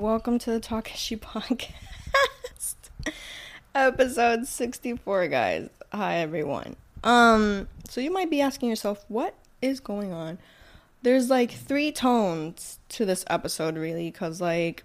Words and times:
welcome 0.00 0.38
to 0.38 0.50
the 0.50 0.60
Takeshi 0.60 1.14
podcast. 1.18 1.74
Episode 3.74 4.46
64, 4.46 5.28
guys. 5.28 5.68
Hi 5.92 6.16
everyone. 6.16 6.74
Um, 7.04 7.68
so 7.86 8.00
you 8.00 8.10
might 8.10 8.30
be 8.30 8.40
asking 8.40 8.70
yourself, 8.70 9.04
what 9.08 9.34
is 9.60 9.78
going 9.78 10.10
on? 10.10 10.38
There's 11.02 11.28
like 11.28 11.50
three 11.50 11.92
tones 11.92 12.78
to 12.90 13.04
this 13.04 13.26
episode 13.28 13.76
really 13.76 14.10
cuz 14.10 14.40
like 14.40 14.84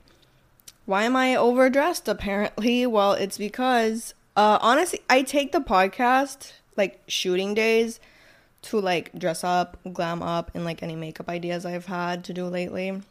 why 0.86 1.04
am 1.04 1.16
I 1.16 1.36
overdressed 1.36 2.10
apparently? 2.10 2.86
Well, 2.96 3.14
it's 3.14 3.38
because 3.38 4.14
uh 4.36 4.60
honestly, 4.62 5.00
I 5.10 5.22
take 5.22 5.54
the 5.54 5.62
podcast 5.62 6.52
like 6.76 7.02
shooting 7.08 7.54
days 7.54 8.02
to 8.64 8.82
like 8.82 9.18
dress 9.18 9.46
up, 9.46 9.78
glam 9.94 10.22
up 10.22 10.52
and 10.54 10.66
like 10.66 10.84
any 10.84 10.98
makeup 10.98 11.30
ideas 11.30 11.66
I've 11.66 11.86
had 11.86 12.26
to 12.26 12.34
do 12.34 12.48
lately. 12.48 13.02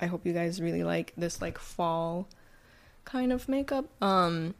I 0.00 0.06
hope 0.06 0.26
you 0.26 0.32
guys 0.32 0.60
really 0.60 0.84
like 0.84 1.12
this 1.16 1.40
like 1.40 1.58
fall 1.58 2.28
kind 3.04 3.32
of 3.32 3.48
makeup. 3.48 3.86
Um 4.02 4.54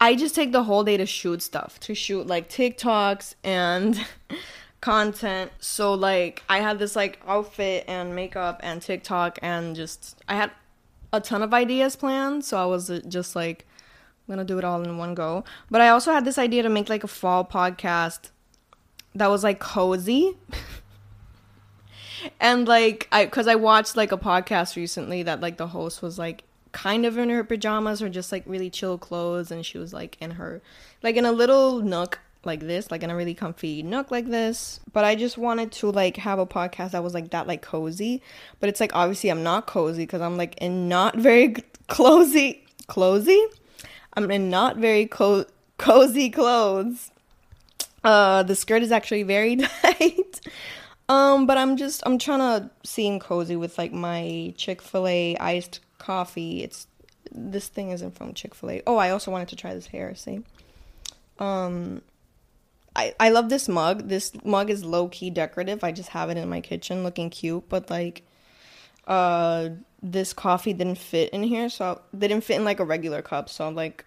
I 0.00 0.16
just 0.16 0.34
take 0.34 0.50
the 0.50 0.64
whole 0.64 0.82
day 0.82 0.96
to 0.96 1.06
shoot 1.06 1.42
stuff, 1.42 1.78
to 1.80 1.94
shoot 1.94 2.26
like 2.26 2.48
TikToks 2.48 3.36
and 3.44 4.04
content. 4.80 5.52
So 5.60 5.94
like 5.94 6.42
I 6.48 6.58
had 6.58 6.78
this 6.78 6.96
like 6.96 7.20
outfit 7.26 7.84
and 7.86 8.14
makeup 8.14 8.60
and 8.64 8.82
TikTok 8.82 9.38
and 9.42 9.76
just 9.76 10.20
I 10.28 10.34
had 10.34 10.50
a 11.12 11.20
ton 11.20 11.42
of 11.42 11.54
ideas 11.54 11.94
planned, 11.94 12.44
so 12.44 12.56
I 12.56 12.66
was 12.66 12.90
uh, 12.90 13.00
just 13.06 13.36
like 13.36 13.66
I'm 14.26 14.34
going 14.34 14.46
to 14.46 14.52
do 14.52 14.58
it 14.58 14.64
all 14.64 14.82
in 14.82 14.98
one 14.98 15.14
go. 15.14 15.44
But 15.70 15.80
I 15.80 15.88
also 15.88 16.12
had 16.12 16.24
this 16.24 16.38
idea 16.38 16.62
to 16.62 16.68
make 16.68 16.88
like 16.88 17.04
a 17.04 17.08
fall 17.08 17.44
podcast 17.44 18.30
that 19.14 19.28
was 19.28 19.44
like 19.44 19.60
cozy. 19.60 20.36
and 22.40 22.66
like 22.68 23.08
I 23.12 23.26
cuz 23.26 23.46
I 23.46 23.54
watched 23.54 23.96
like 23.96 24.12
a 24.12 24.18
podcast 24.18 24.76
recently 24.76 25.22
that 25.22 25.40
like 25.40 25.56
the 25.56 25.68
host 25.68 26.02
was 26.02 26.18
like 26.18 26.44
kind 26.72 27.04
of 27.04 27.18
in 27.18 27.28
her 27.28 27.44
pajamas 27.44 28.02
or 28.02 28.08
just 28.08 28.32
like 28.32 28.42
really 28.46 28.70
chill 28.70 28.96
clothes 28.98 29.50
and 29.50 29.64
she 29.64 29.78
was 29.78 29.92
like 29.92 30.16
in 30.20 30.32
her 30.32 30.62
like 31.02 31.16
in 31.16 31.26
a 31.26 31.32
little 31.32 31.80
nook 31.80 32.20
like 32.44 32.60
this 32.60 32.90
like 32.90 33.02
in 33.02 33.10
a 33.10 33.16
really 33.16 33.34
comfy 33.34 33.82
nook 33.82 34.10
like 34.10 34.26
this. 34.28 34.80
But 34.92 35.04
i 35.04 35.14
just 35.14 35.38
wanted 35.38 35.70
to 35.72 35.90
like 35.90 36.16
have 36.16 36.38
a 36.38 36.46
podcast 36.46 36.92
that 36.92 37.02
was 37.02 37.14
like 37.14 37.30
that 37.30 37.46
like 37.46 37.62
cozy. 37.62 38.22
But 38.58 38.68
it's 38.68 38.80
like 38.80 38.94
obviously 38.94 39.30
i'm 39.30 39.42
not 39.42 39.66
cozy 39.66 40.04
because 40.04 40.20
i'm 40.20 40.36
like 40.36 40.56
in 40.58 40.88
not 40.88 41.16
very 41.16 41.54
cozy 41.88 42.64
cozy 42.88 43.40
i'm 44.14 44.30
in 44.30 44.50
not 44.50 44.76
very 44.76 45.06
co- 45.06 45.46
cozy 45.78 46.30
clothes. 46.30 47.10
Uh 48.02 48.42
the 48.42 48.56
skirt 48.56 48.82
is 48.82 48.90
actually 48.92 49.22
very 49.22 49.56
tight 49.82 50.40
um 51.12 51.46
but 51.46 51.56
i'm 51.58 51.76
just 51.76 52.02
i'm 52.06 52.18
trying 52.18 52.38
to 52.40 52.70
seem 52.84 53.20
cozy 53.20 53.56
with 53.56 53.78
like 53.78 53.92
my 53.92 54.52
chick-fil-a 54.56 55.36
iced 55.38 55.80
coffee. 56.02 56.62
It's 56.62 56.86
this 57.30 57.68
thing 57.68 57.90
isn't 57.90 58.16
from 58.16 58.34
Chick 58.34 58.54
Fil 58.54 58.70
A. 58.70 58.82
Oh, 58.86 58.96
I 58.96 59.10
also 59.10 59.30
wanted 59.30 59.48
to 59.48 59.56
try 59.56 59.72
this 59.72 59.86
hair. 59.86 60.14
See, 60.14 60.42
um, 61.38 62.02
I 62.94 63.14
I 63.18 63.30
love 63.30 63.48
this 63.48 63.68
mug. 63.68 64.08
This 64.08 64.32
mug 64.44 64.68
is 64.68 64.84
low 64.84 65.08
key 65.08 65.30
decorative. 65.30 65.82
I 65.82 65.92
just 65.92 66.10
have 66.10 66.28
it 66.28 66.36
in 66.36 66.48
my 66.48 66.60
kitchen, 66.60 67.04
looking 67.04 67.30
cute. 67.30 67.68
But 67.68 67.88
like, 67.88 68.22
uh, 69.06 69.70
this 70.02 70.32
coffee 70.32 70.74
didn't 70.74 70.98
fit 70.98 71.30
in 71.30 71.42
here, 71.42 71.70
so 71.70 72.02
they 72.12 72.28
didn't 72.28 72.44
fit 72.44 72.56
in 72.56 72.64
like 72.64 72.80
a 72.80 72.84
regular 72.84 73.22
cup. 73.22 73.48
So 73.48 73.66
I'm 73.66 73.74
like, 73.74 74.04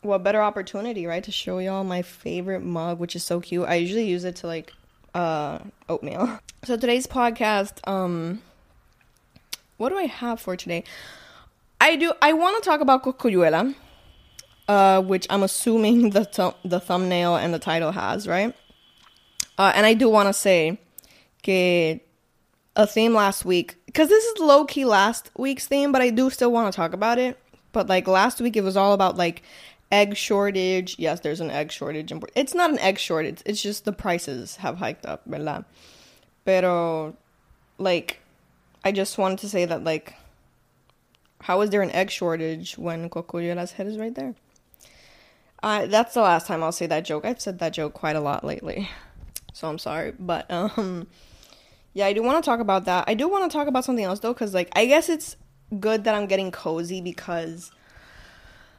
what 0.00 0.24
better 0.24 0.42
opportunity, 0.42 1.06
right, 1.06 1.22
to 1.22 1.32
show 1.32 1.58
y'all 1.58 1.84
my 1.84 2.02
favorite 2.02 2.62
mug, 2.62 2.98
which 2.98 3.14
is 3.14 3.22
so 3.22 3.40
cute. 3.40 3.68
I 3.68 3.76
usually 3.76 4.08
use 4.08 4.24
it 4.24 4.36
to 4.36 4.46
like 4.46 4.72
uh 5.16 5.58
oatmeal. 5.88 6.38
So 6.64 6.76
today's 6.76 7.06
podcast, 7.06 7.86
um, 7.88 8.42
what 9.78 9.88
do 9.88 9.96
I 9.96 10.06
have 10.06 10.40
for 10.40 10.56
today? 10.56 10.84
I 11.80 11.96
do. 11.96 12.12
I 12.20 12.32
want 12.34 12.62
to 12.62 12.68
talk 12.68 12.80
about 12.80 13.02
Cosculluela, 13.02 13.74
uh, 14.68 15.00
which 15.02 15.26
I'm 15.30 15.42
assuming 15.42 16.10
the 16.10 16.24
th- 16.24 16.54
the 16.64 16.80
thumbnail 16.80 17.36
and 17.36 17.54
the 17.54 17.58
title 17.58 17.92
has, 17.92 18.28
right? 18.28 18.54
Uh, 19.58 19.72
and 19.74 19.86
I 19.86 19.94
do 19.94 20.08
want 20.10 20.28
to 20.28 20.34
say, 20.34 20.78
que 21.42 22.00
a 22.74 22.86
theme 22.86 23.14
last 23.14 23.46
week, 23.46 23.76
because 23.86 24.10
this 24.10 24.24
is 24.24 24.38
low 24.38 24.66
key 24.66 24.84
last 24.84 25.30
week's 25.38 25.66
theme, 25.66 25.92
but 25.92 26.02
I 26.02 26.10
do 26.10 26.28
still 26.28 26.52
want 26.52 26.70
to 26.70 26.76
talk 26.76 26.92
about 26.92 27.18
it. 27.18 27.38
But 27.72 27.88
like 27.88 28.06
last 28.06 28.40
week, 28.40 28.56
it 28.56 28.64
was 28.64 28.76
all 28.76 28.92
about 28.92 29.16
like 29.16 29.42
egg 29.90 30.16
shortage. 30.16 30.96
Yes, 30.98 31.20
there's 31.20 31.40
an 31.40 31.50
egg 31.50 31.72
shortage. 31.72 32.12
It's 32.34 32.54
not 32.54 32.70
an 32.70 32.78
egg 32.78 32.98
shortage. 32.98 33.42
It's 33.46 33.62
just 33.62 33.84
the 33.84 33.92
prices 33.92 34.56
have 34.56 34.78
hiked 34.78 35.06
up, 35.06 35.22
¿verdad? 35.26 35.64
Pero, 36.44 37.16
like, 37.78 38.20
I 38.86 38.92
just 38.92 39.18
wanted 39.18 39.40
to 39.40 39.48
say 39.48 39.64
that 39.64 39.82
like 39.82 40.14
how 41.40 41.60
is 41.60 41.70
there 41.70 41.82
an 41.82 41.90
egg 41.90 42.10
shortage 42.10 42.78
when 42.78 43.10
Cosculluela's 43.10 43.72
head 43.72 43.88
is 43.88 43.98
right 43.98 44.14
there? 44.14 44.34
Uh, 45.62 45.86
that's 45.86 46.14
the 46.14 46.20
last 46.20 46.46
time 46.46 46.62
I'll 46.62 46.70
say 46.70 46.86
that 46.86 47.04
joke. 47.04 47.24
I've 47.24 47.40
said 47.40 47.58
that 47.58 47.72
joke 47.72 47.94
quite 47.94 48.14
a 48.14 48.20
lot 48.20 48.44
lately. 48.44 48.88
So 49.52 49.68
I'm 49.68 49.78
sorry. 49.78 50.12
But 50.18 50.48
um 50.50 51.08
yeah, 51.94 52.06
I 52.06 52.12
do 52.12 52.22
want 52.22 52.42
to 52.42 52.48
talk 52.48 52.60
about 52.60 52.84
that. 52.84 53.04
I 53.08 53.14
do 53.14 53.28
want 53.28 53.50
to 53.50 53.56
talk 53.56 53.66
about 53.66 53.84
something 53.84 54.04
else 54.04 54.20
though 54.20 54.34
cuz 54.34 54.54
like 54.54 54.70
I 54.76 54.86
guess 54.86 55.08
it's 55.08 55.36
good 55.80 56.04
that 56.04 56.14
I'm 56.14 56.26
getting 56.26 56.52
cozy 56.52 57.00
because 57.00 57.72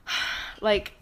like 0.62 0.94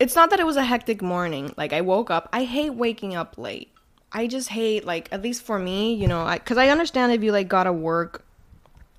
it's 0.00 0.16
not 0.16 0.30
that 0.30 0.40
it 0.40 0.46
was 0.46 0.56
a 0.56 0.64
hectic 0.64 1.02
morning. 1.02 1.52
Like 1.56 1.72
I 1.72 1.82
woke 1.82 2.10
up. 2.10 2.28
I 2.32 2.44
hate 2.44 2.70
waking 2.70 3.14
up 3.14 3.36
late. 3.38 3.70
I 4.10 4.26
just 4.26 4.48
hate 4.48 4.84
like 4.84 5.08
at 5.12 5.22
least 5.22 5.42
for 5.42 5.58
me, 5.58 5.94
you 5.94 6.08
know, 6.08 6.24
I 6.24 6.38
cuz 6.38 6.56
I 6.56 6.68
understand 6.68 7.12
if 7.12 7.22
you 7.22 7.30
like 7.30 7.46
got 7.48 7.64
to 7.64 7.72
work 7.72 8.24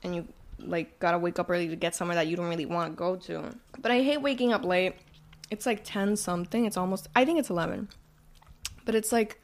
and 0.03 0.15
you 0.15 0.27
like 0.59 0.99
gotta 0.99 1.17
wake 1.17 1.39
up 1.39 1.49
early 1.49 1.67
to 1.67 1.75
get 1.75 1.95
somewhere 1.95 2.15
that 2.15 2.27
you 2.27 2.37
don't 2.37 2.47
really 2.47 2.67
want 2.67 2.91
to 2.91 2.95
go 2.95 3.15
to. 3.15 3.55
But 3.81 3.91
I 3.91 4.03
hate 4.03 4.21
waking 4.21 4.53
up 4.53 4.63
late. 4.63 4.93
It's 5.49 5.65
like 5.65 5.81
10 5.83 6.15
something. 6.15 6.65
It's 6.65 6.77
almost 6.77 7.09
I 7.15 7.25
think 7.25 7.39
it's 7.39 7.49
11. 7.49 7.89
But 8.85 8.95
it's 8.95 9.11
like 9.11 9.41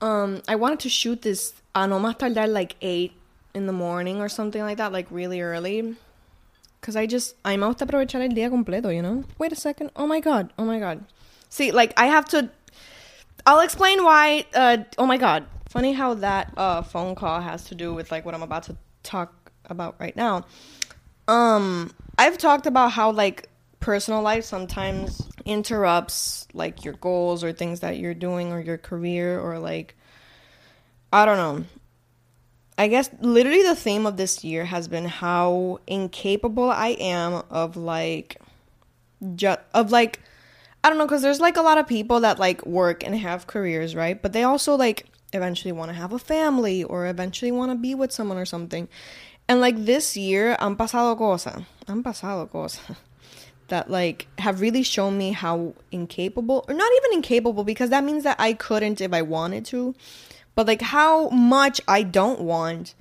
um 0.00 0.42
I 0.48 0.56
wanted 0.56 0.80
to 0.80 0.88
shoot 0.88 1.22
this 1.22 1.54
tardar 1.74 2.48
like 2.48 2.74
8 2.82 3.12
in 3.54 3.66
the 3.66 3.72
morning 3.72 4.20
or 4.20 4.28
something 4.28 4.62
like 4.62 4.78
that, 4.78 4.92
like 4.92 5.06
really 5.10 5.40
early. 5.40 5.96
Cuz 6.80 6.96
I 6.96 7.06
just 7.06 7.34
I 7.44 7.56
me 7.56 7.66
gusta 7.66 7.86
aprovechar 7.86 8.20
el 8.22 8.34
día 8.34 8.50
completo, 8.50 8.94
you 8.94 9.02
know? 9.02 9.24
Wait 9.38 9.52
a 9.52 9.56
second. 9.56 9.90
Oh 9.96 10.06
my 10.06 10.20
god. 10.20 10.52
Oh 10.58 10.64
my 10.64 10.78
god. 10.78 11.04
See, 11.48 11.70
like 11.72 11.92
I 11.96 12.06
have 12.06 12.26
to 12.26 12.50
I'll 13.46 13.60
explain 13.60 14.04
why 14.04 14.46
uh 14.54 14.78
oh 14.98 15.06
my 15.06 15.16
god. 15.16 15.46
Funny 15.68 15.92
how 15.92 16.14
that 16.14 16.52
uh 16.56 16.82
phone 16.82 17.14
call 17.14 17.40
has 17.40 17.64
to 17.64 17.74
do 17.74 17.92
with 17.94 18.10
like 18.10 18.24
what 18.24 18.34
I'm 18.34 18.42
about 18.42 18.64
to 18.64 18.76
talk 19.02 19.52
about 19.64 19.96
right 19.98 20.16
now. 20.16 20.44
Um, 21.28 21.92
I've 22.16 22.38
talked 22.38 22.66
about 22.66 22.92
how 22.92 23.10
like 23.10 23.48
personal 23.80 24.22
life 24.22 24.44
sometimes 24.44 25.22
interrupts 25.44 26.48
like 26.52 26.84
your 26.84 26.94
goals 26.94 27.44
or 27.44 27.52
things 27.52 27.80
that 27.80 27.98
you're 27.98 28.14
doing 28.14 28.52
or 28.52 28.60
your 28.60 28.78
career 28.78 29.38
or 29.38 29.58
like 29.58 29.94
I 31.12 31.24
don't 31.24 31.36
know. 31.36 31.64
I 32.78 32.86
guess 32.86 33.10
literally 33.20 33.64
the 33.64 33.74
theme 33.74 34.06
of 34.06 34.16
this 34.16 34.44
year 34.44 34.64
has 34.64 34.86
been 34.86 35.04
how 35.04 35.80
incapable 35.88 36.70
I 36.70 36.90
am 37.00 37.42
of 37.50 37.76
like 37.76 38.40
of 39.74 39.90
like 39.90 40.20
I 40.84 40.88
don't 40.88 40.96
know 40.96 41.08
cuz 41.08 41.20
there's 41.20 41.40
like 41.40 41.56
a 41.56 41.62
lot 41.62 41.78
of 41.78 41.88
people 41.88 42.20
that 42.20 42.38
like 42.38 42.64
work 42.64 43.04
and 43.04 43.16
have 43.16 43.48
careers, 43.48 43.96
right? 43.96 44.22
But 44.22 44.32
they 44.32 44.44
also 44.44 44.76
like 44.76 45.06
eventually 45.32 45.72
want 45.72 45.90
to 45.90 45.94
have 45.94 46.12
a 46.12 46.20
family 46.20 46.84
or 46.84 47.06
eventually 47.06 47.50
want 47.50 47.72
to 47.72 47.76
be 47.76 47.96
with 47.96 48.12
someone 48.12 48.38
or 48.38 48.46
something. 48.46 48.88
And 49.48 49.60
like 49.60 49.84
this 49.84 50.16
year, 50.16 50.56
han 50.60 50.76
pasado 50.76 51.16
cosas, 51.16 51.64
han 51.88 52.02
pasado 52.04 52.48
cosas 52.48 52.80
that 53.68 53.90
like 53.90 54.28
have 54.38 54.60
really 54.60 54.84
shown 54.84 55.18
me 55.18 55.32
how 55.32 55.74
incapable, 55.90 56.64
or 56.68 56.74
not 56.74 56.90
even 56.98 57.18
incapable, 57.18 57.64
because 57.64 57.90
that 57.90 58.04
means 58.04 58.24
that 58.24 58.36
I 58.38 58.52
couldn't 58.52 59.00
if 59.00 59.12
I 59.12 59.22
wanted 59.22 59.64
to, 59.66 59.94
but 60.58 60.66
like 60.66 60.82
how 60.82 61.28
much 61.28 61.80
I 61.86 62.02
don't 62.02 62.40
want 62.40 62.96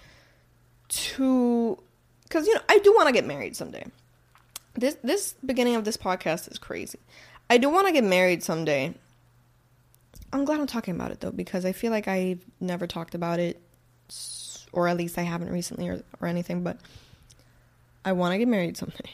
to, 0.90 1.82
because 2.22 2.46
you 2.46 2.54
know 2.54 2.62
I 2.70 2.78
do 2.78 2.94
want 2.94 3.08
to 3.08 3.12
get 3.12 3.26
married 3.26 3.56
someday. 3.56 3.84
This 4.76 4.96
this 5.02 5.34
beginning 5.44 5.74
of 5.74 5.84
this 5.84 5.98
podcast 5.98 6.52
is 6.52 6.60
crazy. 6.60 7.00
I 7.50 7.58
do 7.58 7.72
want 7.72 7.88
to 7.88 7.94
get 7.94 8.04
married 8.04 8.44
someday. 8.44 8.94
I'm 10.32 10.46
glad 10.46 10.60
I'm 10.60 10.68
talking 10.68 10.94
about 10.94 11.10
it 11.10 11.20
though 11.20 11.32
because 11.32 11.66
I 11.66 11.72
feel 11.72 11.90
like 11.90 12.08
I've 12.08 12.46
never 12.60 12.86
talked 12.86 13.16
about 13.16 13.40
it 13.40 13.60
or 14.72 14.88
at 14.88 14.96
least 14.96 15.18
I 15.18 15.24
haven't 15.24 15.50
recently 15.50 15.90
or, 15.90 16.04
or 16.22 16.28
anything, 16.28 16.62
but 16.62 16.78
I 18.06 18.12
want 18.12 18.34
to 18.34 18.38
get 18.38 18.48
married 18.48 18.78
someday. 18.78 19.10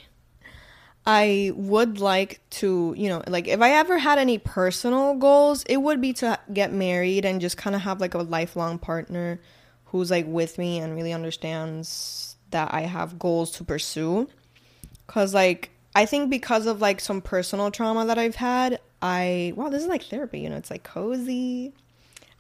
I 1.06 1.52
would 1.56 2.00
like 2.00 2.40
to, 2.52 2.94
you 2.98 3.10
know, 3.10 3.22
like 3.28 3.48
if 3.48 3.62
I 3.62 3.72
ever 3.72 3.98
had 3.98 4.20
any 4.20 4.38
personal 4.38 5.16
goals, 5.16 5.64
it 5.64 5.78
would 5.78 6.00
be 6.00 6.14
to 6.14 6.40
get 6.54 6.72
married 6.72 7.26
and 7.26 7.42
just 7.42 7.58
kind 7.58 7.76
of 7.76 7.82
have 7.82 8.00
like 8.00 8.14
a 8.14 8.20
lifelong 8.20 8.80
partner 8.80 9.40
who's 9.86 10.10
like 10.10 10.26
with 10.28 10.58
me 10.58 10.80
and 10.80 10.96
really 10.96 11.12
understands 11.12 12.38
that 12.52 12.74
I 12.74 12.82
have 12.82 13.20
goals 13.20 13.52
to 13.54 13.66
pursue. 13.66 14.30
Cause 15.08 15.34
like 15.34 15.72
I 15.94 16.06
think 16.06 16.30
because 16.30 16.66
of 16.66 16.82
like 16.82 17.02
some 17.02 17.22
personal 17.22 17.70
trauma 17.70 18.06
that 18.06 18.18
I've 18.18 18.36
had, 18.36 18.80
I 19.02 19.54
wow, 19.58 19.70
this 19.70 19.84
is 19.84 19.90
like 19.90 20.04
therapy, 20.04 20.40
you 20.40 20.50
know, 20.50 20.56
it's 20.56 20.72
like 20.72 20.84
cozy. 20.84 21.74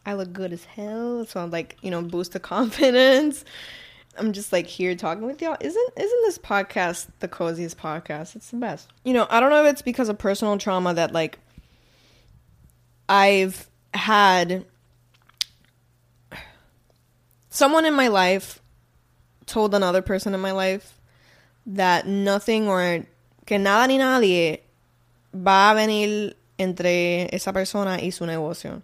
I 0.06 0.13
look 0.13 0.33
good 0.33 0.54
as 0.54 0.63
hell. 0.65 1.25
So 1.25 1.39
I'm 1.39 1.51
like, 1.51 1.77
you 1.81 1.92
know, 1.92 2.01
boost 2.01 2.31
the 2.31 2.39
confidence. 2.54 3.44
I'm 4.18 4.33
just 4.33 4.54
like 4.54 4.68
here 4.68 4.95
talking 4.95 5.25
with 5.25 5.42
y'all. 5.42 5.57
Isn't 5.60 5.89
isn't 5.98 6.21
this 6.24 6.38
podcast 6.38 7.07
the 7.19 7.27
coziest 7.27 7.77
podcast? 7.77 8.36
It's 8.36 8.51
the 8.51 8.57
best. 8.57 8.89
You 9.04 9.13
know, 9.13 9.27
I 9.30 9.39
don't 9.39 9.50
know 9.50 9.63
if 9.65 9.71
it's 9.71 9.81
because 9.81 10.10
of 10.10 10.18
personal 10.18 10.57
trauma 10.57 10.94
that 10.94 11.12
like 11.13 11.39
I've 13.10 13.68
had 13.94 14.65
someone 17.50 17.86
in 17.86 17.94
my 17.94 18.07
life 18.07 18.62
told 19.45 19.75
another 19.75 20.01
person 20.01 20.33
in 20.33 20.39
my 20.39 20.51
life 20.51 21.00
that 21.65 22.07
nothing 22.07 22.68
or 22.68 23.06
que 23.45 23.57
nada 23.57 23.88
ni 23.88 23.98
nadie 23.98 24.60
va 25.33 25.71
a 25.71 25.75
venir 25.75 26.33
entre 26.60 27.30
esa 27.31 27.51
persona 27.51 28.00
y 28.01 28.10
su 28.10 28.25
negocio. 28.25 28.81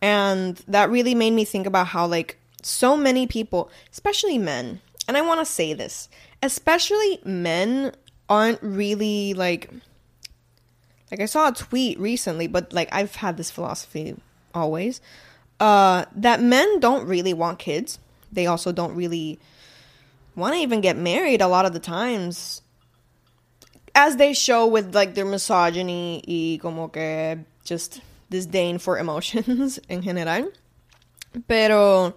And 0.00 0.56
that 0.68 0.90
really 0.90 1.14
made 1.14 1.32
me 1.32 1.44
think 1.44 1.66
about 1.66 1.88
how, 1.88 2.06
like, 2.06 2.37
so 2.62 2.96
many 2.96 3.26
people, 3.26 3.70
especially 3.92 4.38
men, 4.38 4.80
and 5.06 5.16
I 5.16 5.22
want 5.22 5.40
to 5.40 5.44
say 5.44 5.72
this, 5.72 6.08
especially 6.42 7.20
men 7.24 7.92
aren't 8.28 8.62
really 8.62 9.34
like, 9.34 9.70
like, 11.10 11.20
I 11.20 11.26
saw 11.26 11.48
a 11.48 11.52
tweet 11.52 11.98
recently, 11.98 12.46
but 12.46 12.72
like, 12.72 12.88
I've 12.92 13.16
had 13.16 13.36
this 13.36 13.50
philosophy 13.50 14.16
always, 14.54 15.00
uh, 15.60 16.04
that 16.14 16.42
men 16.42 16.80
don't 16.80 17.06
really 17.06 17.32
want 17.32 17.58
kids. 17.58 17.98
They 18.30 18.46
also 18.46 18.72
don't 18.72 18.94
really 18.94 19.38
want 20.36 20.54
to 20.54 20.60
even 20.60 20.80
get 20.80 20.96
married 20.96 21.40
a 21.40 21.48
lot 21.48 21.64
of 21.64 21.72
the 21.72 21.80
times 21.80 22.62
as 23.94 24.16
they 24.16 24.32
show 24.32 24.66
with 24.66 24.94
like 24.94 25.14
their 25.14 25.24
misogyny 25.24 26.22
y 26.26 26.58
como 26.62 26.88
que 26.88 27.44
just 27.64 28.00
disdain 28.30 28.78
for 28.78 28.98
emotions 28.98 29.80
en 29.88 30.02
general. 30.02 30.50
Pero 31.48 32.14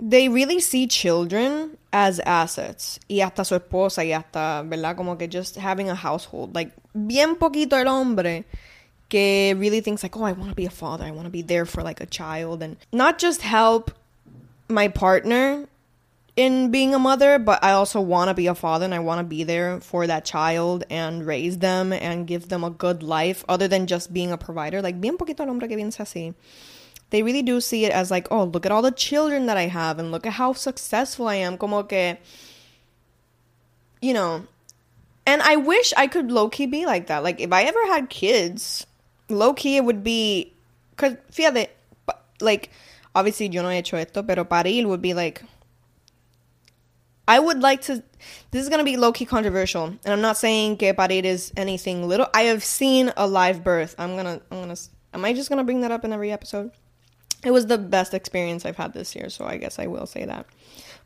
they 0.00 0.28
really 0.28 0.60
see 0.60 0.86
children 0.86 1.76
as 1.92 2.20
assets. 2.20 2.98
Y 3.08 3.20
hasta 3.20 3.44
su 3.44 3.58
esposa 3.58 4.04
y 4.04 4.12
hasta, 4.12 4.62
¿verdad? 4.66 4.96
Como 4.96 5.16
que 5.16 5.28
just 5.28 5.56
having 5.56 5.88
a 5.88 5.94
household. 5.94 6.54
Like, 6.54 6.72
bien 6.94 7.36
poquito 7.36 7.80
el 7.80 7.88
hombre 7.88 8.44
que 9.08 9.54
really 9.58 9.80
thinks 9.80 10.02
like, 10.02 10.16
oh, 10.16 10.24
I 10.24 10.32
want 10.32 10.50
to 10.50 10.56
be 10.56 10.66
a 10.66 10.70
father. 10.70 11.04
I 11.04 11.10
want 11.10 11.26
to 11.26 11.30
be 11.30 11.42
there 11.42 11.66
for 11.66 11.82
like 11.82 12.00
a 12.00 12.06
child 12.06 12.62
and 12.62 12.76
not 12.92 13.18
just 13.18 13.42
help 13.42 13.90
my 14.68 14.88
partner 14.88 15.66
in 16.34 16.70
being 16.70 16.94
a 16.94 16.98
mother, 16.98 17.38
but 17.38 17.62
I 17.62 17.72
also 17.72 18.00
want 18.00 18.28
to 18.28 18.34
be 18.34 18.46
a 18.46 18.54
father 18.54 18.86
and 18.86 18.94
I 18.94 19.00
want 19.00 19.18
to 19.18 19.24
be 19.24 19.44
there 19.44 19.80
for 19.80 20.06
that 20.06 20.24
child 20.24 20.84
and 20.88 21.26
raise 21.26 21.58
them 21.58 21.92
and 21.92 22.26
give 22.26 22.48
them 22.48 22.64
a 22.64 22.70
good 22.70 23.02
life 23.02 23.44
other 23.48 23.68
than 23.68 23.86
just 23.86 24.14
being 24.14 24.32
a 24.32 24.38
provider. 24.38 24.80
Like, 24.80 24.98
bien 24.98 25.18
poquito 25.18 25.40
el 25.40 25.50
hombre 25.50 25.68
que 25.68 25.76
piensa 25.76 26.00
así. 26.00 26.34
They 27.12 27.22
really 27.22 27.42
do 27.42 27.60
see 27.60 27.84
it 27.84 27.92
as 27.92 28.10
like, 28.10 28.26
oh, 28.30 28.44
look 28.44 28.64
at 28.64 28.72
all 28.72 28.80
the 28.80 28.90
children 28.90 29.44
that 29.46 29.58
I 29.58 29.66
have 29.66 29.98
and 29.98 30.10
look 30.10 30.26
at 30.26 30.32
how 30.32 30.54
successful 30.54 31.28
I 31.28 31.34
am. 31.36 31.58
Como 31.58 31.82
que, 31.82 32.16
you 34.00 34.14
know. 34.14 34.46
And 35.26 35.42
I 35.42 35.56
wish 35.56 35.92
I 35.94 36.06
could 36.06 36.32
low 36.32 36.48
key 36.48 36.64
be 36.64 36.86
like 36.86 37.08
that. 37.08 37.22
Like, 37.22 37.38
if 37.38 37.52
I 37.52 37.64
ever 37.64 37.86
had 37.86 38.08
kids, 38.08 38.86
low 39.28 39.52
key 39.52 39.76
it 39.76 39.84
would 39.84 40.02
be. 40.02 40.54
Because, 40.96 41.16
fíjate, 41.30 41.68
like, 42.40 42.70
obviously 43.14 43.48
yo 43.48 43.60
no 43.60 43.68
he 43.68 43.76
hecho 43.76 43.98
esto, 43.98 44.22
pero 44.22 44.44
parir 44.44 44.86
would 44.86 45.02
be 45.02 45.12
like 45.12 45.44
I 47.28 47.38
would 47.38 47.60
like 47.60 47.82
to. 47.82 48.02
This 48.50 48.62
is 48.62 48.68
gonna 48.68 48.84
be 48.84 48.96
low 48.96 49.12
key 49.12 49.26
controversial, 49.26 49.84
and 49.84 50.12
I'm 50.12 50.20
not 50.20 50.36
saying 50.36 50.78
que 50.78 50.92
parir 50.92 51.24
is 51.24 51.52
anything 51.56 52.08
little. 52.08 52.26
I 52.34 52.42
have 52.42 52.64
seen 52.64 53.12
a 53.16 53.26
live 53.26 53.62
birth. 53.62 53.94
I'm 53.98 54.16
gonna. 54.16 54.40
I'm 54.50 54.60
gonna. 54.60 54.76
Am 55.14 55.24
I 55.24 55.32
just 55.32 55.48
gonna 55.48 55.64
bring 55.64 55.82
that 55.82 55.90
up 55.92 56.04
in 56.04 56.12
every 56.12 56.32
episode? 56.32 56.72
It 57.44 57.50
was 57.50 57.66
the 57.66 57.78
best 57.78 58.14
experience 58.14 58.64
I've 58.64 58.76
had 58.76 58.92
this 58.92 59.16
year, 59.16 59.28
so 59.28 59.44
I 59.44 59.56
guess 59.56 59.78
I 59.78 59.86
will 59.86 60.06
say 60.06 60.24
that. 60.24 60.46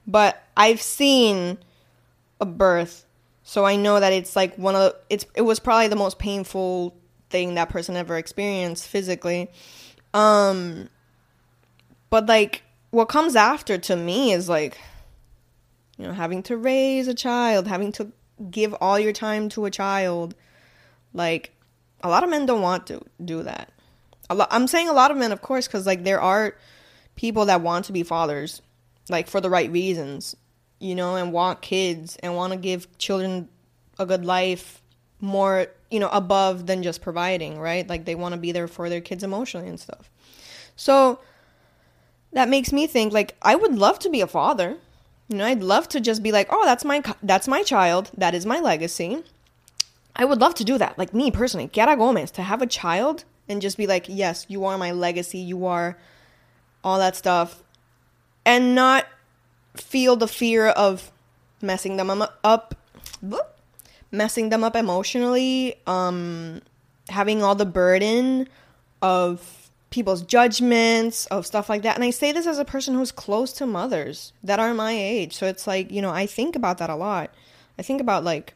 But 0.06 0.42
I've 0.56 0.82
seen 0.82 1.58
a 2.40 2.46
birth, 2.46 3.06
so 3.42 3.64
I 3.64 3.76
know 3.76 3.98
that 3.98 4.12
it's 4.12 4.36
like 4.36 4.56
one 4.56 4.74
of 4.74 4.82
the. 4.82 4.96
It's. 5.08 5.26
It 5.34 5.42
was 5.42 5.58
probably 5.58 5.88
the 5.88 5.96
most 5.96 6.18
painful 6.18 6.94
thing 7.30 7.54
that 7.54 7.70
person 7.70 7.96
ever 7.96 8.16
experienced 8.16 8.86
physically. 8.86 9.50
Um. 10.12 10.88
But 12.10 12.26
like, 12.26 12.62
what 12.90 13.06
comes 13.06 13.34
after 13.34 13.78
to 13.78 13.96
me 13.96 14.32
is 14.32 14.48
like 14.48 14.78
you 15.98 16.06
know, 16.06 16.12
having 16.12 16.42
to 16.44 16.56
raise 16.56 17.08
a 17.08 17.14
child, 17.14 17.66
having 17.66 17.92
to 17.92 18.12
give 18.50 18.74
all 18.80 18.98
your 18.98 19.12
time 19.12 19.48
to 19.50 19.64
a 19.64 19.70
child. 19.70 20.34
Like, 21.14 21.52
a 22.02 22.08
lot 22.08 22.24
of 22.24 22.30
men 22.30 22.46
don't 22.46 22.62
want 22.62 22.86
to 22.88 23.00
do 23.24 23.42
that. 23.42 23.72
A 24.28 24.34
lot, 24.34 24.48
I'm 24.50 24.66
saying 24.66 24.88
a 24.88 24.92
lot 24.92 25.10
of 25.10 25.16
men, 25.16 25.32
of 25.32 25.42
course, 25.42 25.66
because, 25.66 25.86
like, 25.86 26.04
there 26.04 26.20
are 26.20 26.56
people 27.14 27.46
that 27.46 27.60
want 27.60 27.84
to 27.86 27.92
be 27.92 28.02
fathers, 28.02 28.62
like, 29.08 29.28
for 29.28 29.40
the 29.40 29.50
right 29.50 29.70
reasons, 29.70 30.36
you 30.78 30.94
know, 30.94 31.16
and 31.16 31.32
want 31.32 31.62
kids 31.62 32.16
and 32.16 32.34
want 32.34 32.52
to 32.52 32.58
give 32.58 32.86
children 32.98 33.48
a 33.98 34.06
good 34.06 34.24
life 34.24 34.82
more, 35.20 35.68
you 35.90 36.00
know, 36.00 36.08
above 36.10 36.66
than 36.66 36.82
just 36.82 37.00
providing, 37.00 37.58
right? 37.58 37.88
Like, 37.88 38.04
they 38.04 38.14
want 38.14 38.34
to 38.34 38.40
be 38.40 38.52
there 38.52 38.68
for 38.68 38.88
their 38.88 39.00
kids 39.00 39.22
emotionally 39.22 39.68
and 39.68 39.80
stuff. 39.80 40.10
So, 40.74 41.20
that 42.32 42.48
makes 42.48 42.72
me 42.72 42.86
think, 42.86 43.12
like, 43.12 43.36
I 43.40 43.54
would 43.54 43.74
love 43.76 43.98
to 44.00 44.10
be 44.10 44.20
a 44.20 44.26
father 44.26 44.76
you 45.28 45.36
know, 45.36 45.44
I'd 45.44 45.62
love 45.62 45.88
to 45.88 46.00
just 46.00 46.22
be 46.22 46.30
like, 46.30 46.48
"Oh, 46.50 46.64
that's 46.64 46.84
my 46.84 47.02
that's 47.22 47.48
my 47.48 47.62
child. 47.62 48.10
That 48.16 48.34
is 48.34 48.46
my 48.46 48.60
legacy." 48.60 49.24
I 50.14 50.24
would 50.24 50.40
love 50.40 50.54
to 50.54 50.64
do 50.64 50.78
that. 50.78 50.96
Like 50.98 51.12
me 51.12 51.30
personally, 51.30 51.68
Kiara 51.68 51.96
Gomez, 51.98 52.30
to 52.32 52.42
have 52.42 52.62
a 52.62 52.66
child 52.66 53.24
and 53.48 53.62
just 53.62 53.76
be 53.76 53.86
like, 53.86 54.06
"Yes, 54.08 54.46
you 54.48 54.64
are 54.64 54.78
my 54.78 54.92
legacy. 54.92 55.38
You 55.38 55.66
are 55.66 55.96
all 56.82 56.98
that 56.98 57.16
stuff." 57.16 57.62
And 58.44 58.74
not 58.74 59.06
feel 59.74 60.16
the 60.16 60.28
fear 60.28 60.68
of 60.68 61.10
messing 61.60 61.96
them 61.96 62.24
up 62.44 62.74
messing 64.12 64.48
them 64.48 64.64
up 64.64 64.76
emotionally, 64.76 65.76
um 65.86 66.60
having 67.08 67.42
all 67.42 67.54
the 67.54 67.66
burden 67.66 68.48
of 69.00 69.70
people's 69.90 70.22
judgments 70.22 71.26
of 71.26 71.46
stuff 71.46 71.68
like 71.68 71.82
that. 71.82 71.94
And 71.94 72.04
I 72.04 72.10
say 72.10 72.32
this 72.32 72.46
as 72.46 72.58
a 72.58 72.64
person 72.64 72.94
who's 72.94 73.12
close 73.12 73.52
to 73.54 73.66
mothers 73.66 74.32
that 74.42 74.58
are 74.58 74.74
my 74.74 74.92
age. 74.92 75.34
So 75.34 75.46
it's 75.46 75.66
like, 75.66 75.90
you 75.90 76.02
know, 76.02 76.10
I 76.10 76.26
think 76.26 76.56
about 76.56 76.78
that 76.78 76.90
a 76.90 76.96
lot. 76.96 77.32
I 77.78 77.82
think 77.82 78.00
about 78.00 78.24
like, 78.24 78.54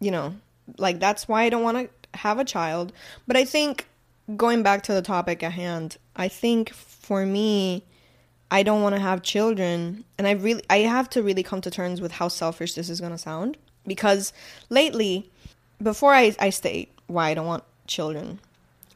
you 0.00 0.10
know, 0.10 0.36
like 0.78 1.00
that's 1.00 1.26
why 1.26 1.42
I 1.42 1.48
don't 1.48 1.62
want 1.62 1.78
to 1.78 2.18
have 2.18 2.38
a 2.38 2.44
child. 2.44 2.92
But 3.26 3.36
I 3.36 3.44
think 3.44 3.86
going 4.36 4.62
back 4.62 4.82
to 4.84 4.92
the 4.92 5.02
topic 5.02 5.42
at 5.42 5.52
hand, 5.52 5.96
I 6.16 6.28
think 6.28 6.70
for 6.72 7.24
me, 7.26 7.84
I 8.50 8.62
don't 8.62 8.82
want 8.82 8.94
to 8.94 9.00
have 9.00 9.22
children 9.22 10.04
and 10.18 10.26
I 10.26 10.32
really 10.32 10.62
I 10.68 10.78
have 10.78 11.08
to 11.10 11.22
really 11.22 11.42
come 11.42 11.60
to 11.60 11.70
terms 11.70 12.00
with 12.00 12.12
how 12.12 12.28
selfish 12.28 12.74
this 12.74 12.90
is 12.90 13.00
going 13.00 13.12
to 13.12 13.18
sound 13.18 13.56
because 13.86 14.32
lately 14.70 15.30
before 15.80 16.12
I 16.12 16.34
I 16.40 16.50
state 16.50 16.90
why 17.06 17.30
I 17.30 17.34
don't 17.34 17.46
want 17.46 17.62
children 17.86 18.40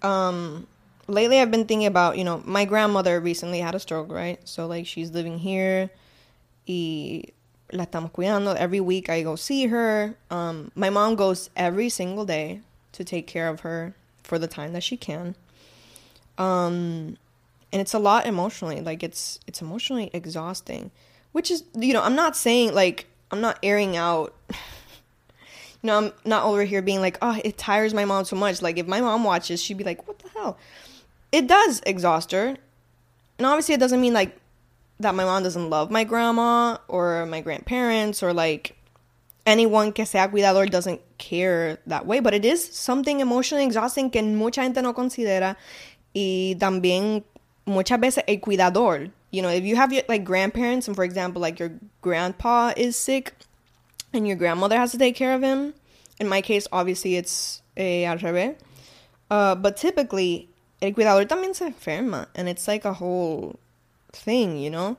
um 0.02 0.66
lately 1.06 1.38
I've 1.38 1.50
been 1.50 1.66
thinking 1.66 1.86
about, 1.86 2.18
you 2.18 2.24
know, 2.24 2.42
my 2.44 2.64
grandmother 2.64 3.20
recently 3.20 3.60
had 3.60 3.74
a 3.74 3.80
stroke, 3.80 4.10
right? 4.10 4.40
So 4.44 4.66
like 4.66 4.86
she's 4.86 5.12
living 5.12 5.38
here 5.38 5.90
y 6.66 7.24
la 7.72 7.84
estamos 7.84 8.10
cuidando. 8.10 8.54
Every 8.56 8.80
week 8.80 9.08
I 9.08 9.22
go 9.22 9.36
see 9.36 9.66
her. 9.66 10.14
Um, 10.30 10.70
my 10.74 10.90
mom 10.90 11.14
goes 11.14 11.50
every 11.56 11.88
single 11.88 12.24
day 12.24 12.60
to 12.92 13.04
take 13.04 13.26
care 13.26 13.48
of 13.48 13.60
her 13.60 13.94
for 14.24 14.38
the 14.38 14.48
time 14.48 14.72
that 14.72 14.82
she 14.82 14.96
can. 14.96 15.36
Um, 16.36 17.16
and 17.72 17.80
it's 17.80 17.94
a 17.94 17.98
lot 18.00 18.26
emotionally. 18.26 18.80
Like 18.80 19.04
it's 19.04 19.38
it's 19.46 19.62
emotionally 19.62 20.10
exhausting, 20.12 20.90
which 21.30 21.50
is 21.50 21.62
you 21.76 21.92
know 21.92 22.02
I'm 22.02 22.16
not 22.16 22.36
saying 22.36 22.74
like 22.74 23.06
I'm 23.30 23.40
not 23.40 23.58
airing 23.62 23.96
out. 23.96 24.34
you 24.50 24.56
know 25.84 25.98
I'm 25.98 26.12
not 26.24 26.44
over 26.44 26.64
here 26.64 26.82
being 26.82 27.00
like 27.00 27.18
oh 27.22 27.40
it 27.44 27.56
tires 27.56 27.94
my 27.94 28.04
mom 28.04 28.24
so 28.24 28.34
much. 28.34 28.60
Like 28.60 28.78
if 28.78 28.88
my 28.88 29.00
mom 29.00 29.22
watches, 29.22 29.62
she'd 29.62 29.78
be 29.78 29.84
like 29.84 30.08
what 30.08 30.18
the 30.18 30.28
hell 30.30 30.58
it 31.34 31.48
does 31.48 31.82
exhaust 31.84 32.30
her. 32.30 32.56
And 33.38 33.46
obviously, 33.46 33.74
it 33.74 33.80
doesn't 33.80 34.00
mean 34.00 34.14
like 34.14 34.38
that 35.00 35.16
my 35.16 35.24
mom 35.24 35.42
doesn't 35.42 35.68
love 35.68 35.90
my 35.90 36.04
grandma 36.04 36.78
or 36.86 37.26
my 37.26 37.40
grandparents 37.40 38.22
or 38.22 38.32
like 38.32 38.73
anyone 39.46 39.92
que 39.92 40.06
sea 40.06 40.28
cuidador 40.28 40.70
doesn't 40.70 41.00
care 41.18 41.78
that 41.86 42.06
way, 42.06 42.20
but 42.20 42.34
it 42.34 42.44
is 42.44 42.64
something 42.64 43.20
emotionally 43.20 43.64
exhausting 43.64 44.10
que 44.10 44.22
mucha 44.22 44.62
gente 44.62 44.80
no 44.82 44.94
considera 44.94 45.56
y 46.14 46.56
también 46.58 47.24
muchas 47.66 48.00
veces 48.00 48.24
el 48.26 48.36
cuidador. 48.36 49.10
You 49.30 49.42
know, 49.42 49.48
if 49.48 49.64
you 49.64 49.76
have 49.76 49.92
your 49.92 50.02
like 50.08 50.24
grandparents 50.24 50.86
and 50.86 50.96
for 50.96 51.04
example 51.04 51.40
like 51.40 51.58
your 51.58 51.72
grandpa 52.00 52.72
is 52.76 52.96
sick 52.96 53.34
and 54.12 54.26
your 54.26 54.36
grandmother 54.36 54.76
has 54.76 54.92
to 54.92 54.98
take 54.98 55.16
care 55.16 55.34
of 55.34 55.42
him. 55.42 55.74
In 56.20 56.28
my 56.28 56.40
case, 56.40 56.68
obviously 56.72 57.16
it's 57.16 57.62
a 57.76 58.04
al 58.04 58.18
revés. 58.18 58.56
Uh, 59.30 59.54
but 59.54 59.76
typically 59.76 60.48
el 60.80 60.92
cuidador 60.92 61.26
también 61.26 61.54
se 61.54 61.66
enferma 61.66 62.28
and 62.34 62.48
it's 62.48 62.68
like 62.68 62.84
a 62.84 62.94
whole 62.94 63.58
thing, 64.12 64.56
you 64.58 64.70
know? 64.70 64.96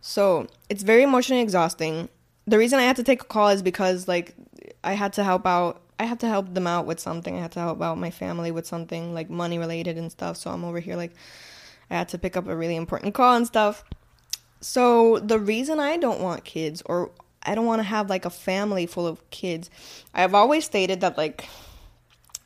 So, 0.00 0.46
it's 0.68 0.82
very 0.84 1.02
emotionally 1.02 1.42
exhausting. 1.42 2.08
The 2.48 2.56
reason 2.56 2.78
I 2.78 2.84
had 2.84 2.96
to 2.96 3.02
take 3.02 3.20
a 3.20 3.26
call 3.26 3.48
is 3.48 3.60
because 3.62 4.08
like 4.08 4.34
I 4.82 4.94
had 4.94 5.12
to 5.14 5.24
help 5.24 5.46
out 5.46 5.82
I 6.00 6.04
had 6.04 6.20
to 6.20 6.28
help 6.28 6.54
them 6.54 6.66
out 6.66 6.86
with 6.86 7.00
something. 7.00 7.36
I 7.36 7.40
had 7.40 7.52
to 7.52 7.60
help 7.60 7.82
out 7.82 7.98
my 7.98 8.10
family 8.10 8.50
with 8.50 8.66
something 8.66 9.12
like 9.12 9.28
money 9.28 9.58
related 9.58 9.98
and 9.98 10.10
stuff. 10.10 10.36
So 10.38 10.50
I'm 10.50 10.64
over 10.64 10.80
here 10.80 10.96
like 10.96 11.12
I 11.90 11.96
had 11.96 12.08
to 12.10 12.18
pick 12.18 12.36
up 12.36 12.46
a 12.46 12.56
really 12.56 12.76
important 12.76 13.14
call 13.14 13.34
and 13.34 13.46
stuff. 13.46 13.84
So 14.60 15.18
the 15.18 15.38
reason 15.38 15.78
I 15.78 15.98
don't 15.98 16.20
want 16.20 16.44
kids 16.44 16.82
or 16.86 17.10
I 17.42 17.54
don't 17.54 17.66
want 17.66 17.80
to 17.80 17.84
have 17.84 18.08
like 18.08 18.24
a 18.24 18.30
family 18.30 18.86
full 18.86 19.06
of 19.06 19.28
kids, 19.30 19.68
I've 20.14 20.34
always 20.34 20.64
stated 20.64 21.02
that 21.02 21.18
like 21.18 21.46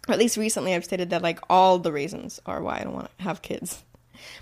or 0.09 0.15
at 0.15 0.19
least 0.19 0.37
recently 0.37 0.75
I've 0.75 0.85
stated 0.85 1.11
that 1.11 1.23
like 1.23 1.39
all 1.49 1.79
the 1.79 1.93
reasons 1.93 2.41
are 2.45 2.61
why 2.61 2.79
I 2.81 2.85
don't 2.85 2.95
want 2.95 3.17
to 3.19 3.25
have 3.25 3.41
kids. 3.41 3.85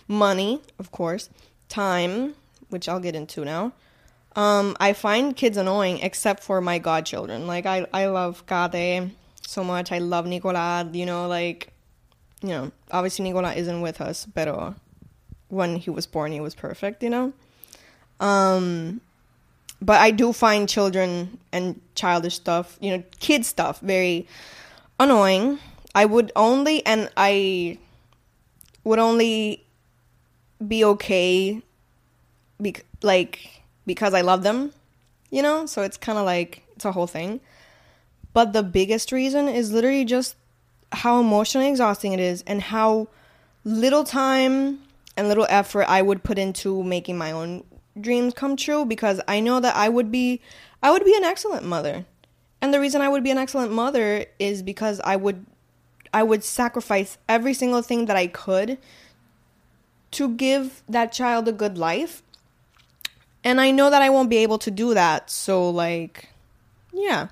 Money, 0.09 0.62
of 0.79 0.90
course, 0.90 1.29
time, 1.69 2.35
which 2.71 2.88
I'll 2.88 3.00
get 3.00 3.14
into 3.14 3.45
now. 3.45 3.73
Um, 4.37 4.76
I 4.78 4.92
find 4.92 5.37
kids 5.37 5.56
annoying 5.56 6.00
except 6.00 6.42
for 6.42 6.60
my 6.60 6.78
godchildren. 6.78 7.46
Like 7.46 7.66
I, 7.66 7.87
I 7.92 8.06
love 8.06 8.44
Kate 8.46 9.10
so 9.46 9.64
much. 9.64 9.90
I 9.92 9.99
love 9.99 10.26
Nicola. 10.26 10.88
You 10.92 11.06
know, 11.06 11.26
like, 11.26 11.72
you 12.42 12.50
know, 12.50 12.72
obviously 12.90 13.25
Nicola 13.25 13.52
isn't 13.54 13.80
with 13.80 14.00
us, 14.00 14.26
but 14.26 14.75
when 15.49 15.76
he 15.76 15.90
was 15.90 16.06
born, 16.06 16.32
he 16.32 16.40
was 16.40 16.54
perfect. 16.54 17.02
You 17.02 17.10
know. 17.10 17.32
Um, 18.20 19.00
but 19.82 20.00
I 20.00 20.10
do 20.10 20.32
find 20.32 20.68
children 20.68 21.38
and 21.52 21.80
childish 21.94 22.37
stuff, 22.37 22.76
you 22.80 22.96
know, 22.96 23.02
kid 23.18 23.46
stuff, 23.46 23.80
very 23.80 24.28
annoying. 24.99 25.58
I 25.94 26.04
would 26.04 26.30
only, 26.37 26.84
and 26.84 27.10
I 27.16 27.78
would 28.84 28.99
only 28.99 29.64
be 30.66 30.84
okay, 30.84 31.62
be, 32.60 32.76
like 33.02 33.60
because 33.87 34.14
I 34.14 34.20
love 34.20 34.42
them, 34.42 34.72
you 35.30 35.42
know. 35.42 35.66
So 35.66 35.82
it's 35.82 35.96
kind 35.96 36.18
of 36.18 36.25
like 36.25 36.62
it's 36.76 36.84
a 36.84 36.92
whole 36.92 37.06
thing. 37.06 37.40
But 38.32 38.52
the 38.52 38.62
biggest 38.62 39.12
reason 39.12 39.49
is 39.49 39.72
literally 39.72 40.04
just 40.04 40.37
how 40.92 41.20
emotionally 41.20 41.68
exhausting 41.68 42.12
it 42.12 42.20
is, 42.20 42.42
and 42.46 42.62
how 42.62 43.08
little 43.64 44.04
time 44.04 44.80
and 45.16 45.28
little 45.28 45.46
effort 45.49 45.84
I 45.84 46.02
would 46.02 46.22
put 46.22 46.38
into 46.38 46.82
making 46.82 47.18
my 47.18 47.32
own 47.32 47.64
dreams 48.00 48.34
come 48.34 48.56
true 48.56 48.84
because 48.84 49.20
I 49.28 49.40
know 49.40 49.60
that 49.60 49.76
I 49.76 49.88
would 49.88 50.10
be 50.10 50.40
I 50.82 50.90
would 50.90 51.04
be 51.04 51.16
an 51.16 51.25
excellent 51.25 51.64
mother. 51.64 52.06
And 52.62 52.75
the 52.75 52.80
reason 52.80 53.00
I 53.00 53.08
would 53.08 53.25
be 53.25 53.30
an 53.30 53.38
excellent 53.38 53.72
mother 53.72 54.26
is 54.38 54.62
because 54.62 55.00
I 55.04 55.16
would 55.16 55.44
I 56.12 56.22
would 56.22 56.42
sacrifice 56.42 57.18
every 57.28 57.54
single 57.54 57.82
thing 57.82 58.06
that 58.06 58.16
I 58.16 58.26
could 58.26 58.78
to 60.12 60.28
give 60.28 60.82
that 60.88 61.12
child 61.12 61.46
a 61.49 61.52
good 61.52 61.78
life. 61.78 62.22
And 63.42 63.61
I 63.61 63.70
know 63.70 63.90
that 63.90 64.02
I 64.02 64.11
won't 64.11 64.30
be 64.30 64.38
able 64.38 64.59
to 64.59 64.70
do 64.70 64.94
that. 64.94 65.30
So 65.30 65.70
like 65.70 66.28
yeah. 66.92 67.28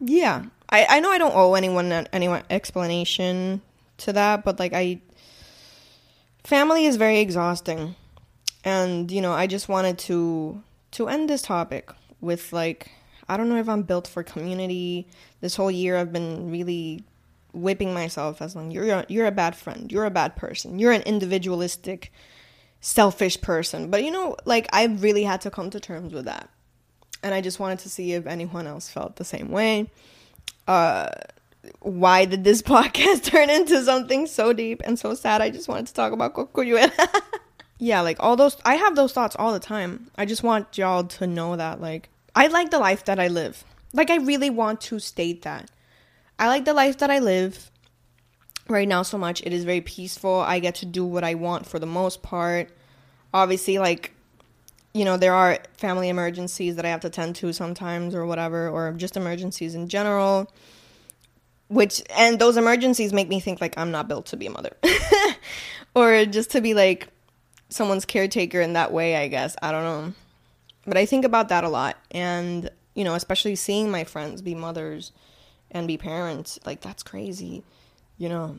Yeah. 0.00 0.44
I, 0.68 0.86
I 0.88 1.00
know 1.00 1.10
I 1.10 1.18
don't 1.18 1.34
owe 1.34 1.54
anyone 1.54 1.92
anyone 2.12 2.42
explanation 2.50 3.62
to 3.98 4.12
that, 4.12 4.44
but 4.44 4.58
like 4.58 4.72
I 4.72 5.00
family 6.44 6.86
is 6.86 6.96
very 6.96 7.20
exhausting 7.20 7.94
and 8.64 9.10
you 9.10 9.20
know 9.20 9.32
i 9.32 9.46
just 9.46 9.68
wanted 9.68 9.98
to 9.98 10.62
to 10.90 11.08
end 11.08 11.28
this 11.28 11.42
topic 11.42 11.90
with 12.20 12.52
like 12.52 12.90
i 13.28 13.36
don't 13.36 13.48
know 13.48 13.56
if 13.56 13.68
i'm 13.68 13.82
built 13.82 14.06
for 14.06 14.22
community 14.22 15.06
this 15.40 15.56
whole 15.56 15.70
year 15.70 15.96
i've 15.96 16.12
been 16.12 16.50
really 16.50 17.02
whipping 17.52 17.92
myself 17.92 18.40
as 18.40 18.56
like 18.56 18.72
you're 18.72 18.88
a, 18.88 19.06
you're 19.08 19.26
a 19.26 19.32
bad 19.32 19.54
friend 19.54 19.92
you're 19.92 20.04
a 20.04 20.10
bad 20.10 20.34
person 20.36 20.78
you're 20.78 20.92
an 20.92 21.02
individualistic 21.02 22.12
selfish 22.82 23.40
person 23.40 23.90
but 23.90 24.04
you 24.04 24.10
know 24.10 24.36
like 24.44 24.68
i 24.72 24.84
really 24.84 25.22
had 25.22 25.40
to 25.40 25.50
come 25.50 25.70
to 25.70 25.80
terms 25.80 26.12
with 26.12 26.26
that 26.26 26.50
and 27.22 27.32
i 27.32 27.40
just 27.40 27.58
wanted 27.58 27.78
to 27.78 27.88
see 27.88 28.12
if 28.12 28.26
anyone 28.26 28.66
else 28.66 28.90
felt 28.90 29.16
the 29.16 29.24
same 29.24 29.50
way 29.50 29.88
uh 30.68 31.08
why 31.78 32.26
did 32.26 32.44
this 32.44 32.60
podcast 32.74 33.22
turn 33.22 33.48
into 33.48 33.82
something 33.82 34.26
so 34.26 34.52
deep 34.52 34.82
and 34.84 34.98
so 34.98 35.14
sad 35.14 35.40
i 35.40 35.48
just 35.48 35.68
wanted 35.68 35.86
to 35.86 35.94
talk 35.94 36.12
about 36.12 36.34
Cosculluela 36.34 36.92
yeah, 37.82 38.00
like 38.00 38.18
all 38.20 38.36
those 38.36 38.56
I 38.64 38.76
have 38.76 38.94
those 38.94 39.12
thoughts 39.12 39.34
all 39.36 39.52
the 39.52 39.58
time. 39.58 40.08
I 40.16 40.24
just 40.24 40.44
want 40.44 40.78
y'all 40.78 41.02
to 41.02 41.26
know 41.26 41.56
that 41.56 41.80
like 41.80 42.10
I 42.32 42.46
like 42.46 42.70
the 42.70 42.78
life 42.78 43.04
that 43.06 43.18
I 43.18 43.26
live. 43.26 43.64
Like 43.92 44.08
I 44.08 44.18
really 44.18 44.50
want 44.50 44.80
to 44.82 45.00
state 45.00 45.42
that. 45.42 45.68
I 46.38 46.46
like 46.46 46.64
the 46.64 46.74
life 46.74 46.98
that 46.98 47.10
I 47.10 47.18
live 47.18 47.71
right 48.68 48.88
now 48.88 49.02
so 49.02 49.18
much. 49.18 49.42
It 49.42 49.52
is 49.52 49.64
very 49.64 49.80
peaceful. 49.80 50.40
I 50.40 50.58
get 50.58 50.76
to 50.76 50.86
do 50.86 51.04
what 51.04 51.24
I 51.24 51.34
want 51.34 51.66
for 51.66 51.78
the 51.78 51.86
most 51.86 52.22
part. 52.22 52.70
Obviously 53.34 53.78
like 53.78 54.12
you 54.94 55.06
know, 55.06 55.16
there 55.16 55.32
are 55.32 55.58
family 55.78 56.10
emergencies 56.10 56.76
that 56.76 56.84
I 56.84 56.90
have 56.90 57.00
to 57.00 57.08
tend 57.08 57.36
to 57.36 57.54
sometimes 57.54 58.14
or 58.14 58.26
whatever 58.26 58.68
or 58.68 58.92
just 58.92 59.16
emergencies 59.16 59.74
in 59.74 59.88
general. 59.88 60.52
Which 61.68 62.02
and 62.14 62.38
those 62.38 62.58
emergencies 62.58 63.14
make 63.14 63.28
me 63.28 63.40
think 63.40 63.60
like 63.60 63.78
I'm 63.78 63.90
not 63.90 64.06
built 64.06 64.26
to 64.26 64.36
be 64.36 64.46
a 64.46 64.50
mother. 64.50 64.76
or 65.94 66.26
just 66.26 66.50
to 66.50 66.60
be 66.60 66.74
like 66.74 67.08
someone's 67.70 68.04
caretaker 68.04 68.60
in 68.60 68.74
that 68.74 68.92
way, 68.92 69.16
I 69.16 69.28
guess. 69.28 69.56
I 69.62 69.72
don't 69.72 69.84
know. 69.84 70.14
But 70.84 70.96
I 70.96 71.06
think 71.06 71.24
about 71.24 71.48
that 71.48 71.64
a 71.64 71.68
lot. 71.68 71.96
And, 72.10 72.70
you 72.94 73.04
know, 73.04 73.14
especially 73.14 73.56
seeing 73.56 73.90
my 73.90 74.04
friends 74.04 74.42
be 74.42 74.54
mothers 74.54 75.12
and 75.70 75.88
be 75.88 75.96
parents, 75.96 76.58
like, 76.66 76.80
that's 76.80 77.02
crazy, 77.02 77.62
you 78.22 78.28
know. 78.28 78.56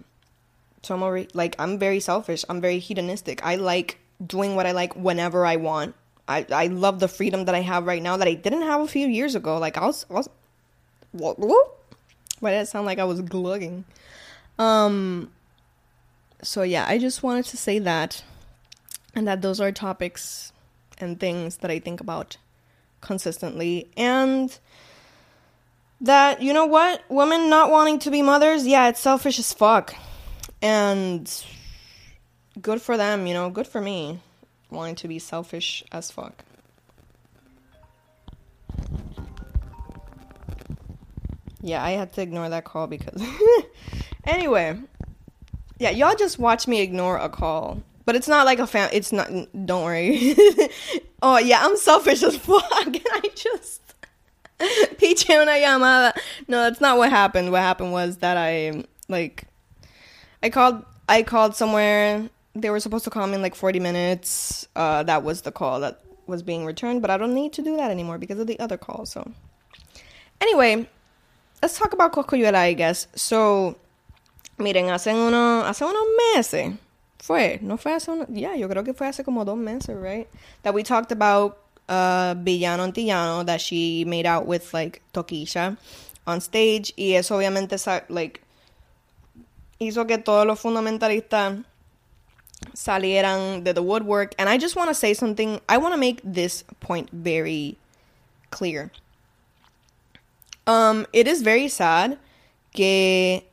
So 0.81 0.93
I'm 0.93 1.01
already, 1.01 1.29
like, 1.33 1.55
I'm 1.57 1.79
very 1.79 2.01
selfish. 2.01 2.43
I'm 2.49 2.59
very 2.59 2.79
hedonistic. 2.79 3.43
I 3.45 3.55
like 3.55 3.99
doing 4.25 4.57
what 4.57 4.65
I 4.65 4.73
like 4.73 4.93
whenever 4.97 5.45
I 5.45 5.55
want. 5.55 5.95
I, 6.27 6.45
I 6.51 6.67
love 6.67 6.99
the 6.99 7.07
freedom 7.07 7.45
that 7.45 7.55
I 7.55 7.61
have 7.61 7.85
right 7.85 8.03
now 8.03 8.17
that 8.17 8.27
I 8.27 8.33
didn't 8.33 8.63
have 8.63 8.81
a 8.81 8.87
few 8.87 9.07
years 9.07 9.35
ago. 9.35 9.57
Like, 9.57 9.77
I 9.77 9.85
was, 9.85 10.05
I 10.09 10.13
was? 10.15 10.29
Why 11.13 12.51
did 12.51 12.59
it 12.59 12.67
sound 12.67 12.85
like 12.85 12.99
I 12.99 13.05
was 13.05 13.21
glugging? 13.21 13.85
Um, 14.59 15.31
so 16.41 16.63
yeah, 16.63 16.85
I 16.85 16.97
just 16.97 17.23
wanted 17.23 17.45
to 17.45 17.57
say 17.57 17.79
that 17.79 18.21
and 19.15 19.25
that 19.25 19.41
those 19.41 19.61
are 19.61 19.71
topics 19.71 20.51
and 20.97 21.17
things 21.17 21.57
that 21.57 21.71
I 21.71 21.79
think 21.79 22.01
about 22.01 22.35
consistently. 22.99 23.89
And 23.95 24.57
that, 26.03 26.41
you 26.41 26.53
know 26.53 26.65
what? 26.65 27.01
Women 27.09 27.49
not 27.49 27.71
wanting 27.71 27.99
to 27.99 28.11
be 28.11 28.21
mothers, 28.21 28.67
yeah, 28.67 28.89
it's 28.89 28.99
selfish 28.99 29.39
as 29.39 29.51
fuck. 29.51 29.95
And 30.61 31.29
good 32.61 32.81
for 32.81 32.95
them, 32.95 33.25
you 33.27 33.33
know, 33.33 33.49
good 33.49 33.67
for 33.67 33.81
me 33.81 34.19
wanting 34.69 34.95
to 34.95 35.07
be 35.07 35.19
selfish 35.19 35.83
as 35.91 36.11
fuck. 36.11 36.43
Yeah, 41.61 41.83
I 41.83 41.91
had 41.91 42.13
to 42.13 42.21
ignore 42.21 42.49
that 42.49 42.65
call 42.65 42.87
because. 42.87 43.21
anyway, 44.25 44.77
yeah, 45.79 45.91
y'all 45.91 46.15
just 46.15 46.37
watch 46.37 46.67
me 46.67 46.81
ignore 46.81 47.17
a 47.17 47.29
call 47.29 47.81
but 48.05 48.15
it's 48.15 48.27
not 48.27 48.45
like 48.45 48.59
a 48.59 48.67
fan. 48.67 48.89
It's 48.91 49.11
not. 49.11 49.29
Don't 49.65 49.83
worry. 49.83 50.35
oh 51.21 51.37
yeah, 51.37 51.65
I'm 51.65 51.77
selfish 51.77 52.23
as 52.23 52.37
fuck, 52.49 52.85
and 52.85 53.01
I 53.05 53.29
just 53.35 53.81
piche 54.97 55.29
una. 55.29 56.13
No, 56.47 56.63
that's 56.63 56.81
not 56.81 56.97
what 56.97 57.09
happened. 57.09 57.51
What 57.51 57.61
happened 57.61 57.91
was 57.91 58.17
that 58.17 58.37
I 58.37 58.83
like, 59.09 59.45
I 60.41 60.49
called. 60.49 60.85
I 61.09 61.23
called 61.23 61.55
somewhere. 61.55 62.29
They 62.55 62.69
were 62.69 62.79
supposed 62.79 63.03
to 63.03 63.09
call 63.09 63.27
me 63.27 63.35
in 63.35 63.41
like 63.41 63.55
40 63.55 63.79
minutes. 63.79 64.67
Uh, 64.75 65.03
that 65.03 65.23
was 65.23 65.41
the 65.41 65.51
call 65.51 65.81
that 65.81 65.99
was 66.27 66.41
being 66.41 66.65
returned, 66.65 67.01
but 67.01 67.11
I 67.11 67.17
don't 67.17 67.33
need 67.33 67.51
to 67.53 67.61
do 67.61 67.75
that 67.77 67.91
anymore 67.91 68.17
because 68.17 68.39
of 68.39 68.47
the 68.47 68.57
other 68.59 68.77
call. 68.77 69.05
So, 69.05 69.29
anyway, 70.39 70.87
let's 71.61 71.77
talk 71.77 71.93
about 71.93 72.13
Cosculluela, 72.13 72.55
I 72.55 72.73
guess. 72.73 73.07
So, 73.15 73.75
miren, 74.57 74.85
hace 74.85 75.07
uno, 75.07 75.63
hace 75.63 75.81
unos 75.81 76.35
meses 76.35 76.77
Fue, 77.23 77.57
no 77.61 77.77
fue 77.77 77.93
hace 77.93 78.09
una, 78.11 78.25
yeah, 78.29 78.53
yo 78.53 78.67
creo 78.67 78.83
que 78.83 78.93
fue 78.93 79.07
hace 79.07 79.23
como 79.23 79.45
dos 79.45 79.57
meses, 79.57 79.95
right? 79.95 80.27
That 80.63 80.73
we 80.73 80.83
talked 80.83 81.09
about 81.13 81.57
uh, 81.89 82.35
Villano 82.37 82.87
Antillano 82.87 83.45
that 83.45 83.61
she 83.61 84.05
made 84.05 84.25
out 84.25 84.45
with 84.45 84.73
like 84.73 85.01
Tokischa 85.13 85.77
on 86.25 86.41
stage. 86.41 86.93
Y 86.97 87.13
eso 87.15 87.37
obviamente 87.37 87.77
like 88.09 88.41
hizo 89.79 90.07
que 90.07 90.17
todos 90.17 90.45
los 90.45 90.59
fundamentalistas 90.61 91.63
salieran 92.73 93.63
de 93.63 93.73
the 93.73 93.81
woodwork. 93.81 94.33
And 94.37 94.49
I 94.49 94.57
just 94.57 94.75
want 94.75 94.89
to 94.89 94.95
say 94.95 95.13
something. 95.13 95.59
I 95.67 95.77
want 95.77 95.93
to 95.93 95.97
make 95.97 96.21
this 96.23 96.63
point 96.79 97.09
very 97.11 97.77
clear. 98.51 98.91
Um 100.65 101.05
it 101.11 101.27
is 101.27 101.41
very 101.41 101.67
sad 101.67 102.17
que 102.73 103.43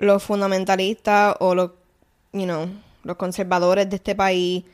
los 0.00 0.24
fundamentalistas 0.24 1.36
o 1.40 1.54
los 1.54 1.70
you 2.32 2.46
know 2.46 2.68
los 3.04 3.16
conservadores 3.16 3.88
de 3.88 3.96
este 3.96 4.14
país, 4.14 4.64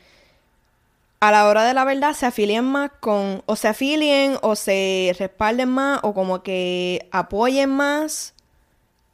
a 1.21 1.33
la 1.33 1.49
hora 1.49 1.65
de 1.65 1.75
la 1.75 1.85
verdad 1.85 2.15
se 2.15 2.27
afilien 2.27 2.65
más 2.65 2.91
con, 3.01 3.43
o 3.47 3.57
se 3.57 3.69
afilien 3.69 4.37
o 4.43 4.55
se 4.55 5.15
respalden 5.19 5.69
más 5.69 6.01
o 6.03 6.15
como 6.15 6.43
que 6.43 7.09
apoyen 7.11 7.71
más 7.71 8.35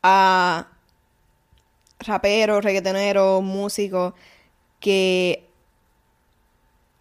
a 0.03 0.69
raperos, 2.01 2.63
reggaetoneros, 2.63 3.43
músicos 3.43 4.13
que 4.81 5.49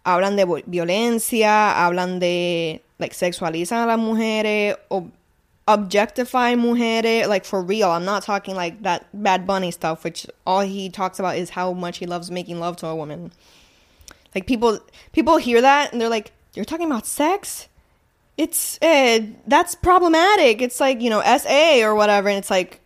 hablan 0.04 0.36
de 0.36 0.62
violencia, 0.66 1.84
hablan 1.84 2.18
de, 2.18 2.82
like, 2.98 3.14
sexualizan 3.14 3.80
a 3.80 3.86
las 3.86 3.98
mujeres 3.98 4.76
o 4.88 5.08
objectify 5.66 6.56
mujeres 6.56 7.26
like 7.26 7.46
for 7.46 7.62
real. 7.62 7.90
I'm 7.90 8.04
not 8.04 8.22
talking 8.22 8.54
like 8.54 8.82
that 8.82 9.06
bad 9.12 9.46
bunny 9.46 9.70
stuff 9.70 10.04
which 10.04 10.26
all 10.46 10.60
he 10.60 10.90
talks 10.90 11.18
about 11.18 11.36
is 11.36 11.50
how 11.50 11.72
much 11.72 11.98
he 11.98 12.06
loves 12.06 12.30
making 12.30 12.60
love 12.60 12.76
to 12.76 12.86
a 12.86 12.94
woman 12.94 13.32
Like 14.34 14.46
people 14.46 14.80
people 15.12 15.36
hear 15.36 15.60
that 15.60 15.92
and 15.92 16.00
they're 16.00 16.08
like, 16.08 16.32
"You're 16.54 16.64
talking 16.64 16.86
about 16.86 17.06
sex? 17.06 17.68
It's 18.36 18.78
uh, 18.82 19.20
that's 19.46 19.74
problematic. 19.74 20.60
It's 20.60 20.80
like, 20.80 21.00
you 21.00 21.10
know, 21.10 21.20
SA 21.20 21.82
or 21.82 21.94
whatever." 21.94 22.28
And 22.28 22.38
it's 22.38 22.50
like, 22.50 22.80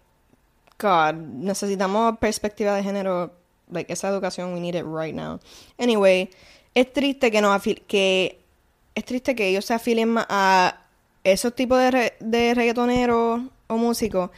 God, 0.78 1.16
necesitamos 1.16 2.18
perspectiva 2.18 2.76
de 2.76 2.82
género, 2.82 3.30
like 3.70 3.90
esa 3.90 4.08
educación, 4.08 4.52
we 4.52 4.60
need 4.60 4.74
it 4.74 4.84
right 4.84 5.14
now. 5.14 5.40
Anyway, 5.78 6.30
es 6.74 6.92
triste 6.92 7.30
que 7.30 7.40
no 7.40 7.58
que 7.88 8.38
es 8.94 9.04
triste 9.04 9.34
que 9.34 9.48
ellos 9.48 9.64
se 9.64 9.74
afilen 9.74 10.16
a 10.18 10.76
esos 11.24 11.54
tipos 11.54 11.78
de, 11.78 12.12
de 12.20 12.54
reggaetoneros 12.54 13.40
o 13.66 13.76
músicos 13.76 14.30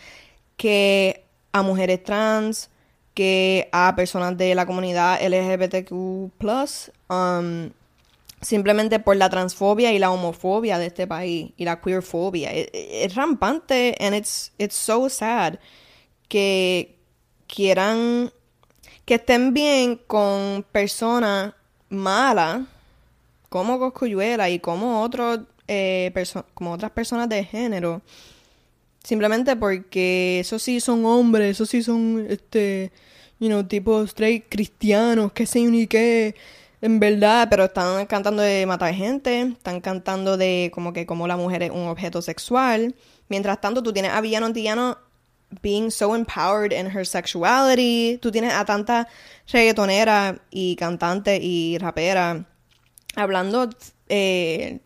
que 0.57 1.25
a 1.53 1.63
mujeres 1.63 2.03
trans, 2.05 2.71
que 3.15 3.69
a 3.73 3.95
personas 3.97 4.37
de 4.37 4.55
la 4.55 4.67
comunidad 4.67 5.21
LGBTQ+, 5.23 6.33
um, 7.11 7.71
simplemente 8.41 8.99
por 9.01 9.17
la 9.17 9.29
transfobia 9.29 9.93
y 9.93 9.99
la 9.99 10.11
homofobia 10.11 10.79
de 10.79 10.87
este 10.87 11.07
país 11.07 11.53
y 11.57 11.65
la 11.65 11.81
queerfobia. 11.81 12.53
Es, 12.53 12.69
e, 12.73 13.05
es 13.05 13.15
rampante 13.15 13.97
and 14.01 14.15
it's, 14.15 14.53
it's 14.59 14.75
so 14.75 15.09
sad 15.11 15.59
que 16.29 16.97
quieran 17.47 18.33
que 19.05 19.17
estén 19.17 19.53
bien 19.53 19.97
con 20.07 20.65
personas 20.71 21.53
malas 21.89 22.63
como 23.49 23.79
Coscuyuela 23.79 24.49
y 24.49 24.61
como 24.61 25.03
otros 25.03 25.41
eh, 25.67 26.13
como 26.55 26.73
otras 26.73 26.93
personas 26.93 27.29
de 27.29 27.45
género 27.45 28.03
simplemente 29.03 29.57
porque 29.57 30.41
esos 30.41 30.63
sí 30.63 30.81
son 30.81 31.05
hombres 31.05 31.51
esos 31.51 31.69
sí 31.69 31.83
son 31.83 32.25
este 32.29 32.93
you 33.41 33.49
know 33.49 33.65
tipo 33.65 34.03
straight 34.05 34.45
cristianos 34.49 35.33
que 35.33 35.47
sé 35.47 35.61
ni 35.63 35.89
qué 35.89 36.37
en 36.83 36.99
verdad, 36.99 37.49
pero 37.51 37.65
están 37.65 38.07
cantando 38.07 38.43
de 38.43 38.65
matar 38.67 38.95
gente, 38.95 39.43
están 39.43 39.81
cantando 39.81 40.37
de 40.37 40.71
como 40.73 40.93
que 40.93 41.07
como 41.07 41.27
la 41.27 41.37
mujer 41.37 41.63
es 41.63 41.71
un 41.71 41.89
objeto 41.89 42.23
sexual. 42.23 42.95
Mientras 43.29 43.61
tanto, 43.61 43.83
tú 43.83 43.93
tienes 43.93 44.13
a 44.13 44.21
Villano 44.21 44.47
Antillano 44.47 44.99
being 45.63 45.91
so 45.91 46.15
empowered 46.15 46.73
in 46.73 46.87
her 46.87 47.05
sexuality. 47.05 48.19
Tú 48.23 48.31
tienes 48.31 48.55
a 48.55 48.65
tanta 48.65 49.09
reggaetonera 49.53 50.41
y 50.51 50.77
cantante 50.77 51.39
y 51.43 51.79
rapera 51.79 52.47
hablando 53.17 53.69
eh, 54.09 54.81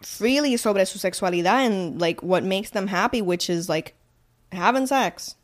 freely 0.00 0.56
sobre 0.56 0.86
su 0.86 0.98
sexualidad 0.98 1.66
and 1.66 2.00
like 2.00 2.22
what 2.22 2.42
makes 2.42 2.70
them 2.70 2.88
happy, 2.88 3.20
which 3.20 3.48
is 3.48 3.68
like 3.68 3.94
having 4.50 4.86
sex. 4.86 5.36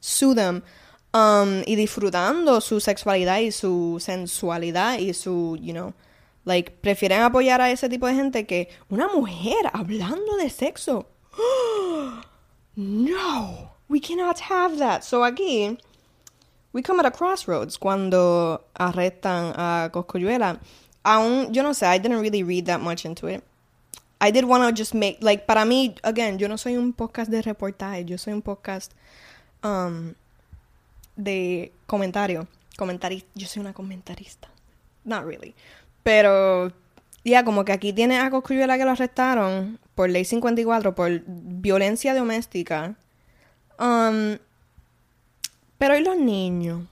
Sue 0.00 0.34
them. 0.34 0.62
Um, 1.12 1.62
y 1.66 1.74
disfrutando 1.74 2.60
su 2.60 2.78
sexualidad 2.78 3.38
y 3.40 3.50
su 3.50 3.98
sensualidad 3.98 4.98
y 4.98 5.12
su, 5.12 5.58
you 5.60 5.72
know, 5.72 5.92
like, 6.44 6.70
prefieren 6.80 7.22
apoyar 7.22 7.60
a 7.60 7.70
ese 7.70 7.88
tipo 7.88 8.06
de 8.06 8.14
gente 8.14 8.46
que 8.46 8.68
una 8.90 9.08
mujer 9.08 9.70
hablando 9.72 10.36
de 10.36 10.48
sexo. 10.48 11.06
no, 12.76 13.72
we 13.88 14.00
cannot 14.00 14.38
have 14.40 14.78
that. 14.78 15.02
So 15.02 15.24
aquí, 15.24 15.76
we 16.72 16.82
come 16.82 17.00
at 17.00 17.06
a 17.06 17.10
crossroads 17.10 17.76
cuando 17.76 18.64
arrestan 18.74 19.52
a 19.56 19.90
Coscoyuela. 19.92 20.60
Aún, 21.04 21.52
yo 21.52 21.62
no 21.62 21.70
sé, 21.70 21.86
I 21.86 21.98
didn't 21.98 22.20
really 22.20 22.44
read 22.44 22.66
that 22.66 22.80
much 22.80 23.04
into 23.04 23.26
it. 23.26 23.42
I 24.20 24.30
did 24.30 24.44
want 24.44 24.62
to 24.62 24.72
just 24.72 24.94
make, 24.94 25.18
like, 25.22 25.46
para 25.46 25.64
mí, 25.64 25.96
again, 26.04 26.38
yo 26.38 26.46
no 26.46 26.56
soy 26.56 26.76
un 26.76 26.92
podcast 26.92 27.30
de 27.30 27.42
reportaje, 27.42 28.04
yo 28.04 28.16
soy 28.16 28.34
un 28.34 28.42
podcast 28.42 28.92
um, 29.64 30.14
de 31.20 31.72
comentario. 31.86 32.48
Comentarista. 32.76 33.28
Yo 33.34 33.46
soy 33.46 33.60
una 33.60 33.72
comentarista. 33.72 34.48
Not 35.04 35.24
really. 35.24 35.54
Pero, 36.02 36.72
ya, 37.24 37.44
como 37.44 37.64
que 37.64 37.72
aquí 37.72 37.92
tiene 37.92 38.18
a 38.18 38.30
Coscuyuela 38.30 38.78
que 38.78 38.84
lo 38.84 38.92
arrestaron 38.92 39.78
por 39.94 40.08
ley 40.08 40.24
54 40.24 40.94
por 40.94 41.22
violencia 41.26 42.14
doméstica. 42.14 42.96
Um, 43.78 44.38
pero 45.78 45.96
¿y 45.96 46.02
los 46.02 46.16
niños? 46.16 46.86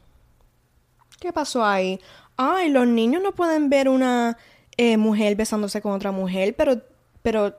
¿Qué 1.20 1.32
pasó 1.32 1.64
ahí? 1.64 2.00
Ay, 2.36 2.70
los 2.70 2.86
niños 2.86 3.22
no 3.22 3.32
pueden 3.32 3.68
ver 3.68 3.88
una 3.88 4.36
eh, 4.76 4.96
mujer 4.96 5.36
besándose 5.36 5.80
con 5.80 5.92
otra 5.92 6.12
mujer, 6.12 6.54
pero, 6.54 6.82
pero 7.22 7.54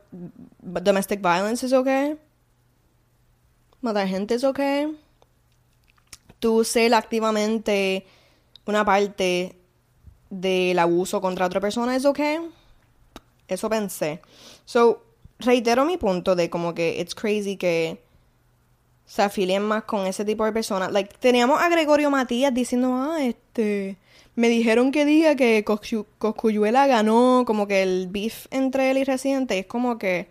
domestic 0.62 1.22
violence 1.22 1.66
es 1.66 1.74
ok. 1.74 2.18
Matar 3.82 4.08
gente 4.08 4.36
es 4.36 4.44
ok 4.44 4.60
tú 6.40 6.64
ser 6.64 6.94
activamente 6.94 8.06
una 8.66 8.86
parte 8.86 9.56
del 10.30 10.80
abuso 10.80 11.22
contra 11.22 11.46
otra 11.46 11.60
persona 11.60 11.96
es 11.96 12.06
ok. 12.06 12.20
Eso 13.48 13.70
pensé. 13.70 14.22
So, 14.66 15.04
reitero 15.40 15.86
mi 15.86 15.98
punto 15.98 16.36
de 16.36 16.50
como 16.50 16.74
que 16.74 17.00
it's 17.00 17.16
crazy 17.16 17.58
que 17.58 18.02
se 19.06 19.24
afilien 19.24 19.64
más 19.64 19.84
con 19.86 20.06
ese 20.06 20.24
tipo 20.24 20.46
de 20.46 20.52
personas. 20.52 20.92
Like, 20.92 21.16
teníamos 21.20 21.60
a 21.60 21.70
Gregorio 21.70 22.12
Matías 22.12 22.54
diciendo, 22.54 22.94
ah, 22.94 23.18
este, 23.24 23.98
me 24.36 24.50
dijeron 24.50 24.92
que 24.92 25.04
diga 25.04 25.36
que 25.36 25.66
Coscuyuela 25.66 26.86
ganó, 26.86 27.44
como 27.48 27.68
que 27.68 27.82
el 27.82 28.08
beef 28.08 28.46
entre 28.52 28.92
él 28.92 29.00
y 29.00 29.04
Residente 29.04 29.58
es 29.58 29.66
como 29.66 29.98
que... 29.98 30.28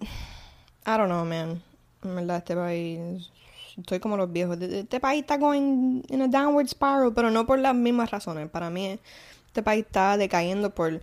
I 0.86 0.96
don't 0.96 1.08
know, 1.08 1.26
man. 1.26 1.62
En 2.02 2.14
verdad, 2.14 2.38
este 2.38 2.56
país. 2.56 3.30
Estoy 3.76 4.00
como 4.00 4.16
los 4.16 4.32
viejos. 4.32 4.60
Este 4.60 5.00
país 5.00 5.22
está 5.22 5.36
going 5.36 6.02
in 6.08 6.22
a 6.22 6.28
downward 6.28 6.68
spiral, 6.68 7.12
pero 7.14 7.30
no 7.30 7.46
por 7.46 7.58
las 7.58 7.74
mismas 7.74 8.10
razones. 8.10 8.48
Para 8.50 8.70
mí, 8.70 8.98
este 9.46 9.62
país 9.62 9.84
está 9.86 10.16
decayendo 10.16 10.74
por 10.74 11.00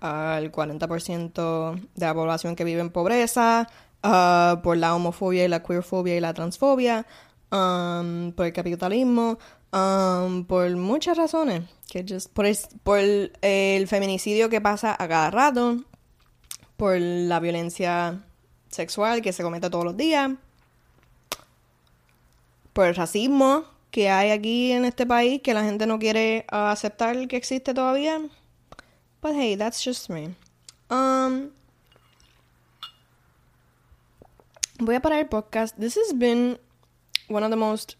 ah, 0.00 0.38
el 0.40 0.52
40% 0.52 1.80
de 1.94 2.06
la 2.06 2.14
población 2.14 2.56
que 2.56 2.64
vive 2.64 2.80
en 2.80 2.90
pobreza, 2.90 3.68
ah, 4.02 4.60
por 4.62 4.76
la 4.76 4.94
homofobia 4.94 5.44
y 5.44 5.48
la 5.48 5.62
queerfobia 5.62 6.16
y 6.16 6.20
la 6.20 6.34
transfobia, 6.34 7.06
um, 7.50 8.32
por 8.32 8.46
el 8.46 8.52
capitalismo, 8.52 9.38
um, 9.72 10.44
por 10.44 10.70
muchas 10.76 11.16
razones. 11.16 11.62
Que 11.88 12.04
just, 12.08 12.32
por, 12.32 12.46
por 12.82 12.98
el 12.98 13.88
feminicidio 13.88 14.48
que 14.48 14.60
pasa 14.60 14.96
a 14.98 15.08
cada 15.08 15.30
rato, 15.30 15.84
por 16.76 16.98
la 16.98 17.40
violencia 17.40 18.24
sexual 18.74 19.22
que 19.22 19.32
se 19.32 19.42
comete 19.42 19.70
todos 19.70 19.84
los 19.84 19.96
días, 19.96 20.32
por 22.72 22.86
el 22.86 22.94
racismo 22.94 23.64
que 23.90 24.10
hay 24.10 24.30
aquí 24.30 24.72
en 24.72 24.84
este 24.84 25.06
país, 25.06 25.40
que 25.40 25.54
la 25.54 25.62
gente 25.62 25.86
no 25.86 25.98
quiere 25.98 26.44
uh, 26.52 26.66
aceptar 26.66 27.28
que 27.28 27.36
existe 27.36 27.72
todavía. 27.72 28.20
But 29.22 29.34
hey, 29.34 29.56
that's 29.56 29.82
just 29.82 30.10
me. 30.10 30.34
Um, 30.90 31.52
voy 34.80 34.96
a 34.96 35.00
parar 35.00 35.20
el 35.20 35.28
podcast. 35.28 35.76
This 35.78 35.96
has 35.96 36.12
been 36.12 36.58
one 37.28 37.44
of 37.44 37.50
the 37.50 37.56
most. 37.56 37.96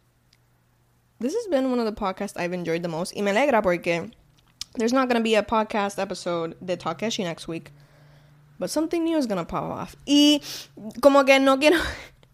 This 1.21 1.35
has 1.35 1.47
been 1.47 1.71
one 1.71 1.79
of 1.79 1.87
the 1.87 1.93
podcasts 1.93 2.37
I've 2.37 2.53
enjoyed 2.53 2.83
the 2.83 2.89
most. 2.89 3.15
Y 3.15 3.23
me 3.23 3.31
alegra 3.31 3.63
porque 3.63 4.11
there's 4.75 4.93
not 4.93 5.09
going 5.09 5.21
to 5.21 5.23
be 5.23 5.37
a 5.37 5.45
podcast 5.45 5.99
episode 5.99 6.57
de 6.61 6.77
Takeshi 6.77 7.23
next 7.23 7.47
week. 7.47 7.71
But 8.65 8.71
something 8.71 9.05
new 9.05 9.19
is 9.19 9.27
gonna 9.27 9.45
pop 9.45 9.65
off. 9.65 9.95
Y 10.07 10.41
como 11.03 11.23
que 11.25 11.39
no 11.39 11.59
quiero. 11.59 11.77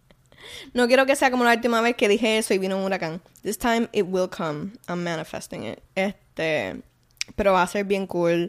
no 0.75 0.87
quiero 0.87 1.05
que 1.05 1.17
sea 1.17 1.29
como 1.29 1.43
la 1.43 1.57
última 1.57 1.83
vez 1.83 1.97
que 1.97 2.09
dije 2.09 2.39
eso 2.39 2.55
y 2.55 2.59
vino 2.59 2.77
un 2.77 2.85
huracán. 2.85 3.21
This 3.43 3.57
time 3.57 3.89
it 3.93 4.07
will 4.07 4.29
come. 4.29 4.75
I'm 4.87 5.03
manifesting 5.03 5.65
it. 5.65 5.83
Este. 5.97 6.81
Pero 7.35 7.53
va 7.53 7.63
a 7.63 7.67
ser 7.67 7.83
bien 7.83 8.07
cool. 8.07 8.49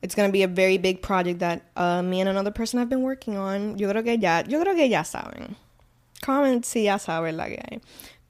It's 0.00 0.14
gonna 0.14 0.30
be 0.30 0.42
a 0.42 0.48
very 0.48 0.78
big 0.78 1.02
project 1.02 1.40
that 1.40 1.60
uh, 1.76 2.00
me 2.00 2.22
and 2.22 2.30
another 2.30 2.50
person 2.50 2.78
have 2.78 2.88
been 2.88 3.02
working 3.02 3.36
on. 3.36 3.76
Yo 3.76 3.90
creo 3.90 4.02
que 4.02 4.16
ya, 4.16 4.42
yo 4.48 4.58
creo 4.58 4.74
que 4.74 4.88
ya 4.88 5.02
saben. 5.02 5.56
Comment 6.22 6.64
si 6.64 6.84
ya 6.84 6.96
saben 6.96 7.36
la 7.36 7.48
que 7.48 7.58
hay. 7.58 7.80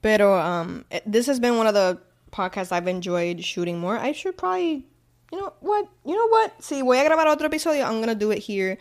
Pero 0.01 0.37
um, 0.37 0.83
this 1.05 1.27
has 1.27 1.39
been 1.39 1.55
one 1.55 1.67
of 1.67 1.73
the 1.73 1.97
podcasts 2.33 2.73
I've 2.73 2.89
enjoyed 2.89 3.41
shooting 3.41 3.79
more. 3.79 3.97
I 3.97 4.11
should 4.11 4.37
probably 4.37 4.85
you 5.31 5.39
know 5.39 5.53
what, 5.61 5.87
you 6.05 6.15
know 6.15 6.27
what, 6.27 6.61
si 6.61 6.81
voy 6.81 6.99
a 6.99 7.05
grabar 7.05 7.27
otro 7.27 7.47
episodio, 7.47 7.85
I'm 7.85 7.99
gonna 7.99 8.15
do 8.15 8.31
it 8.31 8.39
here 8.39 8.77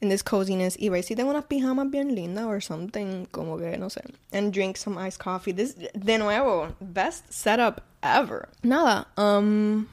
in 0.00 0.08
this 0.08 0.22
coziness. 0.22 0.76
Y 0.78 0.88
ver 0.88 1.02
si 1.02 1.14
tengo 1.14 1.30
unas 1.30 1.44
pijamas 1.44 1.90
bien 1.90 2.14
lindas 2.14 2.46
or 2.46 2.60
something, 2.60 3.26
como 3.32 3.58
que, 3.58 3.76
no 3.78 3.88
sé. 3.88 4.02
And 4.32 4.52
drink 4.52 4.76
some 4.76 4.98
iced 4.98 5.18
coffee. 5.18 5.52
This, 5.52 5.74
de 5.74 6.18
nuevo, 6.18 6.74
best 6.80 7.32
setup 7.32 7.82
ever. 8.02 8.48
Nada, 8.62 9.06
um, 9.16 9.88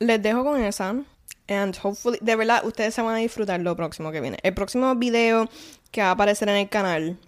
les 0.00 0.20
dejo 0.20 0.44
con 0.44 0.62
esa. 0.62 1.04
And 1.48 1.76
hopefully, 1.76 2.18
de 2.22 2.36
verdad, 2.36 2.64
ustedes 2.64 2.94
se 2.94 3.02
van 3.02 3.16
a 3.16 3.18
disfrutar 3.18 3.60
lo 3.60 3.74
próximo 3.74 4.12
que 4.12 4.20
viene. 4.20 4.38
El 4.42 4.54
próximo 4.54 4.94
video 4.94 5.48
que 5.90 6.00
va 6.00 6.08
a 6.08 6.12
aparecer 6.12 6.48
en 6.48 6.56
el 6.56 6.68
canal. 6.68 7.18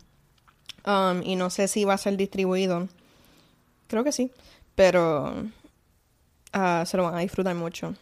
Um, 0.85 1.23
y 1.23 1.37
no 1.37 1.51
sé 1.51 1.67
si 1.69 1.85
va 1.85 1.95
a 1.95 1.99
ser 1.99 2.17
distribuido. 2.17 2.89
Creo 3.89 4.05
que 4.05 4.13
sí. 4.13 4.31
Pero 4.77 5.35
uh, 6.55 6.85
se 6.85 6.97
lo 6.97 7.05
van 7.05 7.15
a 7.15 7.21
disfrutar 7.21 7.55
mucho. 7.55 7.95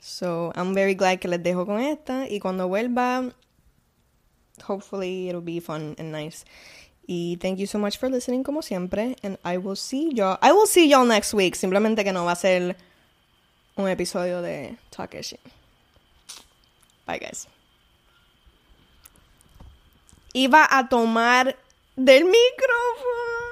So, 0.00 0.52
I'm 0.54 0.74
very 0.74 0.94
glad 0.94 1.18
que 1.18 1.28
les 1.28 1.42
dejo 1.42 1.64
con 1.64 1.80
esta. 1.80 2.26
Y 2.28 2.38
cuando 2.38 2.68
vuelva, 2.68 3.32
hopefully 4.66 5.28
it'll 5.28 5.40
be 5.40 5.60
fun 5.60 5.94
and 5.98 6.12
nice. 6.12 6.44
Y 7.06 7.36
thank 7.40 7.58
you 7.58 7.66
so 7.66 7.78
much 7.78 7.98
for 7.98 8.10
listening 8.10 8.42
como 8.44 8.62
siempre. 8.62 9.16
And 9.22 9.38
I 9.44 9.58
will 9.58 9.76
see 9.76 10.10
y'all. 10.12 10.38
I 10.42 10.52
will 10.52 10.66
see 10.66 10.88
y'all 10.88 11.06
next 11.06 11.34
week. 11.34 11.54
Simplemente 11.54 12.04
que 12.04 12.12
no 12.12 12.24
va 12.24 12.32
a 12.32 12.36
ser 12.36 12.76
un 13.76 13.88
episodio 13.88 14.40
de 14.42 14.76
Takeshi. 14.90 15.38
Bye 17.06 17.18
guys. 17.18 17.46
Iba 20.32 20.66
a 20.70 20.88
tomar 20.88 21.56
del 21.96 22.24
micrófono. 22.24 23.43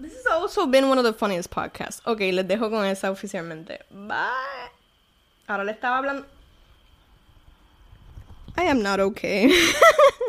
This 0.00 0.14
has 0.14 0.26
also 0.26 0.66
been 0.66 0.88
one 0.88 0.96
of 0.98 1.04
the 1.04 1.12
funniest 1.12 1.50
podcasts. 1.50 2.00
Ok, 2.06 2.20
les 2.32 2.46
dejo 2.46 2.70
con 2.70 2.86
esa 2.86 3.10
oficialmente. 3.10 3.80
Bye. 3.90 4.70
Ahora 5.46 5.64
le 5.64 5.72
estaba 5.72 5.98
hablando. 5.98 6.26
I 8.56 8.64
am 8.64 8.82
not 8.82 8.98
okay. 8.98 9.48